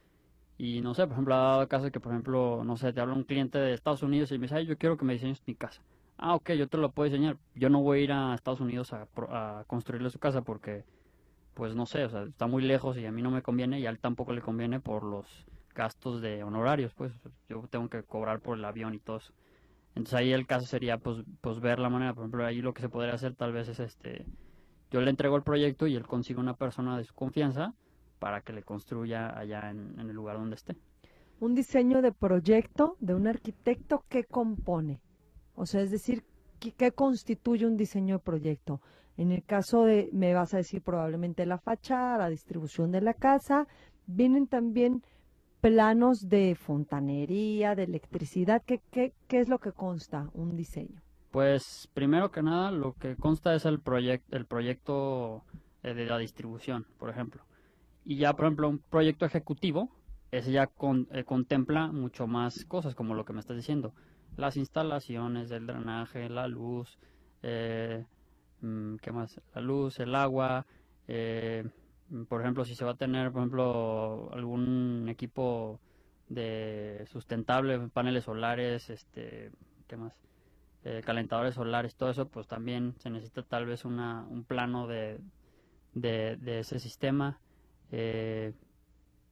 [0.59, 3.15] y no sé, por ejemplo, ha dado caso que, por ejemplo, no sé, te habla
[3.15, 5.55] un cliente de Estados Unidos y me dice, "Ay, yo quiero que me diseñes mi
[5.57, 5.83] casa.
[6.19, 7.39] Ah, ok, yo te lo puedo diseñar.
[7.55, 10.85] Yo no voy a ir a Estados Unidos a, a construirle su casa porque,
[11.55, 13.87] pues no sé, o sea, está muy lejos y a mí no me conviene y
[13.87, 17.13] a él tampoco le conviene por los gastos de honorarios, pues
[17.49, 19.33] yo tengo que cobrar por el avión y todo eso.
[19.95, 22.83] Entonces ahí el caso sería pues, pues ver la manera, por ejemplo, ahí lo que
[22.83, 24.25] se podría hacer tal vez es este,
[24.91, 27.75] yo le entrego el proyecto y él consigue una persona de su confianza
[28.19, 30.77] para que le construya allá en, en el lugar donde esté.
[31.41, 35.01] Un diseño de proyecto de un arquitecto, ¿qué compone?
[35.55, 36.25] O sea, es decir,
[36.61, 38.81] ¿qué, qué constituye un diseño de proyecto?
[39.17, 43.15] En el caso de, me vas a decir probablemente la fachada, la distribución de la
[43.15, 43.67] casa,
[44.07, 45.03] vienen también
[45.63, 48.63] planos de fontanería, de electricidad.
[48.67, 51.01] ¿Qué, qué, qué es lo que consta un diseño?
[51.31, 55.45] Pues primero que nada lo que consta es el, proyecto el proyecto
[55.85, 57.45] eh, de la distribución, por ejemplo.
[58.05, 59.89] Y ya, por ejemplo, un proyecto ejecutivo,
[60.33, 60.69] ese ya
[61.13, 63.95] eh, contempla mucho más cosas, como lo que me estás diciendo.
[64.37, 66.99] Las instalaciones, el drenaje, la luz,
[67.45, 68.05] eh,
[68.63, 69.41] mm, ¿qué más?
[69.55, 70.67] La luz, el agua,
[72.29, 75.81] por ejemplo, si se va a tener, por ejemplo, algún equipo
[76.29, 79.51] de sustentable, paneles solares, este,
[79.87, 80.15] ¿qué más?
[80.85, 85.21] Eh, calentadores solares, todo eso, pues también se necesita tal vez una, un plano de,
[85.95, 87.39] de, ese sistema.
[87.91, 88.53] Eh,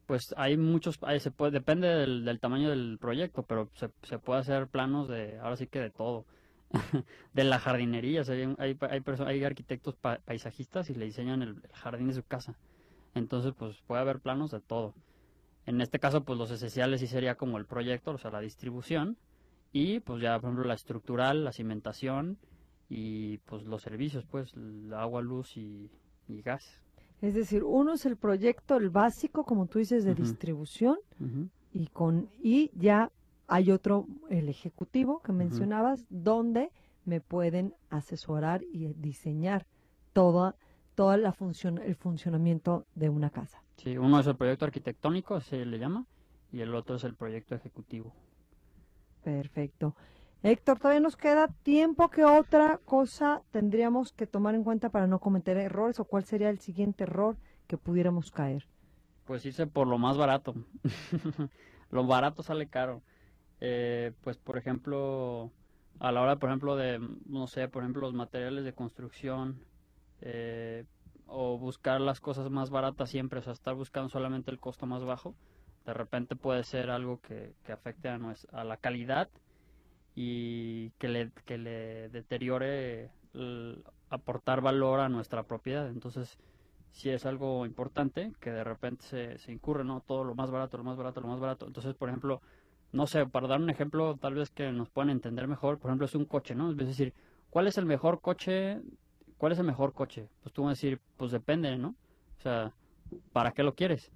[0.06, 4.68] pues hay muchos, se puede, depende del, tamaño del proyecto, pero se, se, puede hacer
[4.68, 6.24] planos de, ahora sí que de todo.
[7.32, 12.14] de la jardinería, hay, hay, hay, hay arquitectos paisajistas y le diseñan el, jardín de
[12.14, 12.56] su casa.
[13.14, 14.94] Entonces, pues puede haber planos de todo.
[15.66, 19.16] En este caso, pues los esenciales sí sería como el proyecto, o sea, la distribución,
[19.72, 22.38] y pues ya, por ejemplo, la estructural, la cimentación
[22.88, 24.52] y pues los servicios, pues
[24.92, 25.90] agua, luz y,
[26.28, 26.80] gas.
[27.20, 30.98] Es decir, uno es el proyecto, el básico, como tú dices, de distribución
[31.72, 33.10] y con y ya
[33.46, 36.70] hay otro, el ejecutivo que mencionabas, donde
[37.04, 39.66] me pueden asesorar y diseñar
[40.12, 40.56] toda
[41.00, 43.62] toda la función, el funcionamiento de una casa.
[43.78, 46.04] Sí, uno es el proyecto arquitectónico, se le llama,
[46.52, 48.12] y el otro es el proyecto ejecutivo.
[49.24, 49.96] Perfecto.
[50.42, 52.10] Héctor, todavía nos queda tiempo.
[52.10, 56.50] ¿Qué otra cosa tendríamos que tomar en cuenta para no cometer errores o cuál sería
[56.50, 58.68] el siguiente error que pudiéramos caer?
[59.24, 60.54] Pues irse por lo más barato.
[61.90, 63.00] lo barato sale caro.
[63.62, 65.50] Eh, pues por ejemplo,
[65.98, 69.69] a la hora, por ejemplo, de, no sé, por ejemplo, los materiales de construcción
[70.20, 70.84] eh,
[71.26, 75.04] o buscar las cosas más baratas siempre, o sea, estar buscando solamente el costo más
[75.04, 75.34] bajo
[75.86, 78.18] de repente puede ser algo que, afecte a,
[78.52, 79.28] a la calidad
[80.14, 83.10] y que le, que le deteriore
[84.10, 85.88] aportar valor a nuestra propiedad.
[85.88, 86.38] Entonces,
[86.92, 90.00] si es algo importante que de repente se, se incurre, ¿no?
[90.00, 91.66] Todo lo más barato, lo más barato, lo más barato.
[91.66, 92.42] Entonces, por ejemplo,
[92.92, 96.06] no sé, para dar un ejemplo tal vez que nos puedan entender mejor, por ejemplo,
[96.06, 96.70] es un coche, ¿no?
[96.70, 97.14] Es decir,
[97.48, 98.80] ¿cuál es el mejor coche?
[99.40, 100.28] ¿Cuál es el mejor coche?
[100.42, 101.94] Pues tú vas a decir, pues depende, ¿no?
[102.38, 102.74] O sea,
[103.32, 104.12] ¿para qué lo quieres?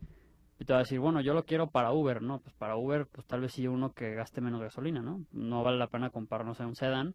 [0.59, 2.41] Y te va a decir, bueno, yo lo quiero para Uber, ¿no?
[2.41, 5.25] Pues para Uber, pues tal vez sí uno que gaste menos gasolina, ¿no?
[5.33, 7.15] No vale la pena comprarnos un sedán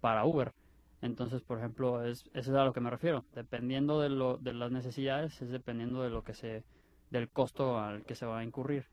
[0.00, 0.54] para Uber.
[1.02, 3.26] Entonces, por ejemplo, es, eso es a lo que me refiero.
[3.34, 6.64] Dependiendo de, lo, de las necesidades, es dependiendo de lo que se,
[7.10, 8.86] del costo al que se va a incurrir.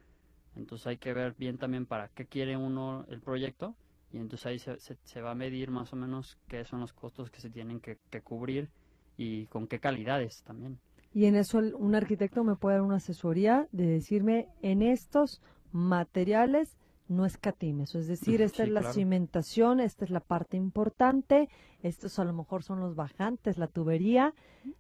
[0.58, 3.78] Entonces hay que ver bien también para qué quiere uno el proyecto
[4.12, 7.30] y entonces ahí se, se, va a medir más o menos qué son los costos
[7.30, 8.70] que se tienen que, que cubrir
[9.18, 10.80] y con qué calidades también.
[11.14, 15.42] Y en eso un arquitecto me puede dar una asesoría de decirme en estos
[15.72, 16.78] materiales
[17.10, 21.50] no escatimes, es decir, esta es la cimentación, esta es la parte importante,
[21.82, 24.34] estos a lo mejor son los bajantes, la tubería,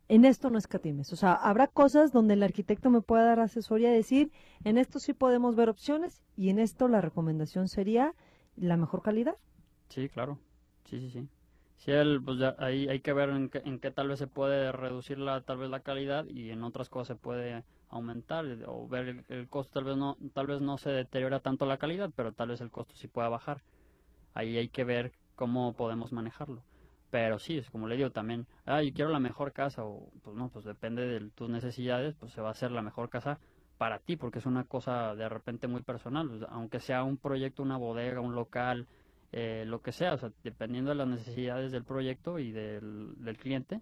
[0.09, 1.13] en esto no escatimes.
[1.13, 4.31] O sea, habrá cosas donde el arquitecto me pueda dar asesoría y decir,
[4.63, 8.13] en esto sí podemos ver opciones y en esto la recomendación sería
[8.57, 9.35] la mejor calidad.
[9.89, 10.39] Sí, claro,
[10.85, 11.27] sí, sí, sí.
[11.77, 11.91] Sí,
[12.25, 13.49] pues ahí hay que ver en
[13.79, 17.07] qué, tal vez se puede reducir la, tal vez la calidad y en otras cosas
[17.07, 21.39] se puede aumentar o ver el, costo tal vez no tal vez no se deteriora
[21.39, 23.61] tanto la calidad pero tal vez el costo sí pueda bajar
[24.33, 26.63] ahí hay que ver cómo podemos manejarlo
[27.11, 30.35] pero sí es como le digo también ah yo quiero la mejor casa o pues
[30.35, 33.39] no pues depende de tus necesidades pues se va a hacer la mejor casa
[33.77, 37.77] para ti porque es una cosa de repente muy personal aunque sea un proyecto una
[37.77, 38.87] bodega un local
[39.33, 43.81] eh, lo que sea, dependiendo de las necesidades del proyecto y del, cliente,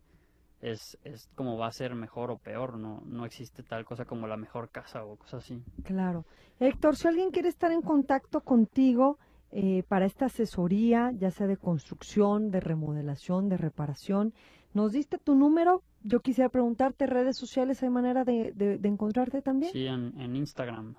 [0.60, 4.26] es, es como va a ser mejor o peor, no, no existe tal cosa como
[4.28, 5.62] la mejor casa o cosas así.
[5.84, 6.26] Claro.
[6.60, 9.20] Héctor, si alguien quiere estar en contacto contigo
[9.52, 14.34] eh, para esta asesoría, ya sea de construcción, de remodelación, de reparación,
[14.76, 15.82] nos diste tu número.
[16.04, 19.72] Yo quisiera preguntarte, ¿redes sociales hay manera de, de, encontrarte también?
[19.72, 20.94] Sí, en, en Instagram.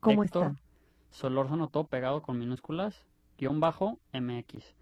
[0.00, 0.54] ¿Cómo está?
[1.10, 3.06] Solórzano todo pegado con minúsculas
[3.48, 4.76] bajo MX.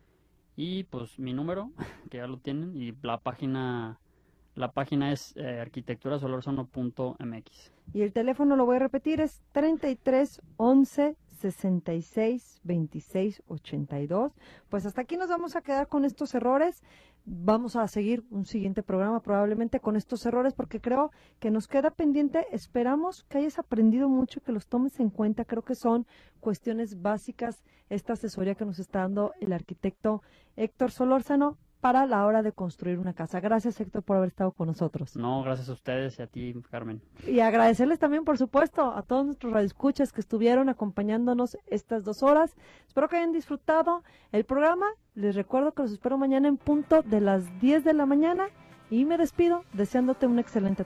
[0.56, 1.72] Y pues mi número,
[2.10, 3.98] que ya lo tienen, y la página
[4.54, 7.72] la página es eh, arquitecturasolorzano.mx.
[7.94, 14.32] Y el teléfono lo voy a repetir, es 33 11 66 26 82.
[14.68, 16.82] Pues hasta aquí nos vamos a quedar con estos errores
[17.30, 21.90] vamos a seguir un siguiente programa probablemente con estos errores porque creo que nos queda
[21.90, 22.46] pendiente.
[22.52, 25.44] Esperamos que hayas aprendido mucho, que los tomes en cuenta.
[25.44, 26.06] Creo que son
[26.40, 30.22] cuestiones básicas esta asesoría que nos está dando el arquitecto
[30.56, 31.58] Héctor Solórzano.
[31.80, 33.40] Para la hora de construir una casa.
[33.40, 35.16] Gracias Héctor por haber estado con nosotros.
[35.16, 37.00] No, gracias a ustedes y a ti, Carmen.
[37.26, 42.56] Y agradecerles también, por supuesto, a todos nuestros radioescuchas que estuvieron acompañándonos estas dos horas.
[42.86, 44.02] Espero que hayan disfrutado
[44.32, 44.86] el programa.
[45.14, 48.48] Les recuerdo que los espero mañana en punto de las 10 de la mañana
[48.90, 50.76] y me despido deseándote una excelente tarde.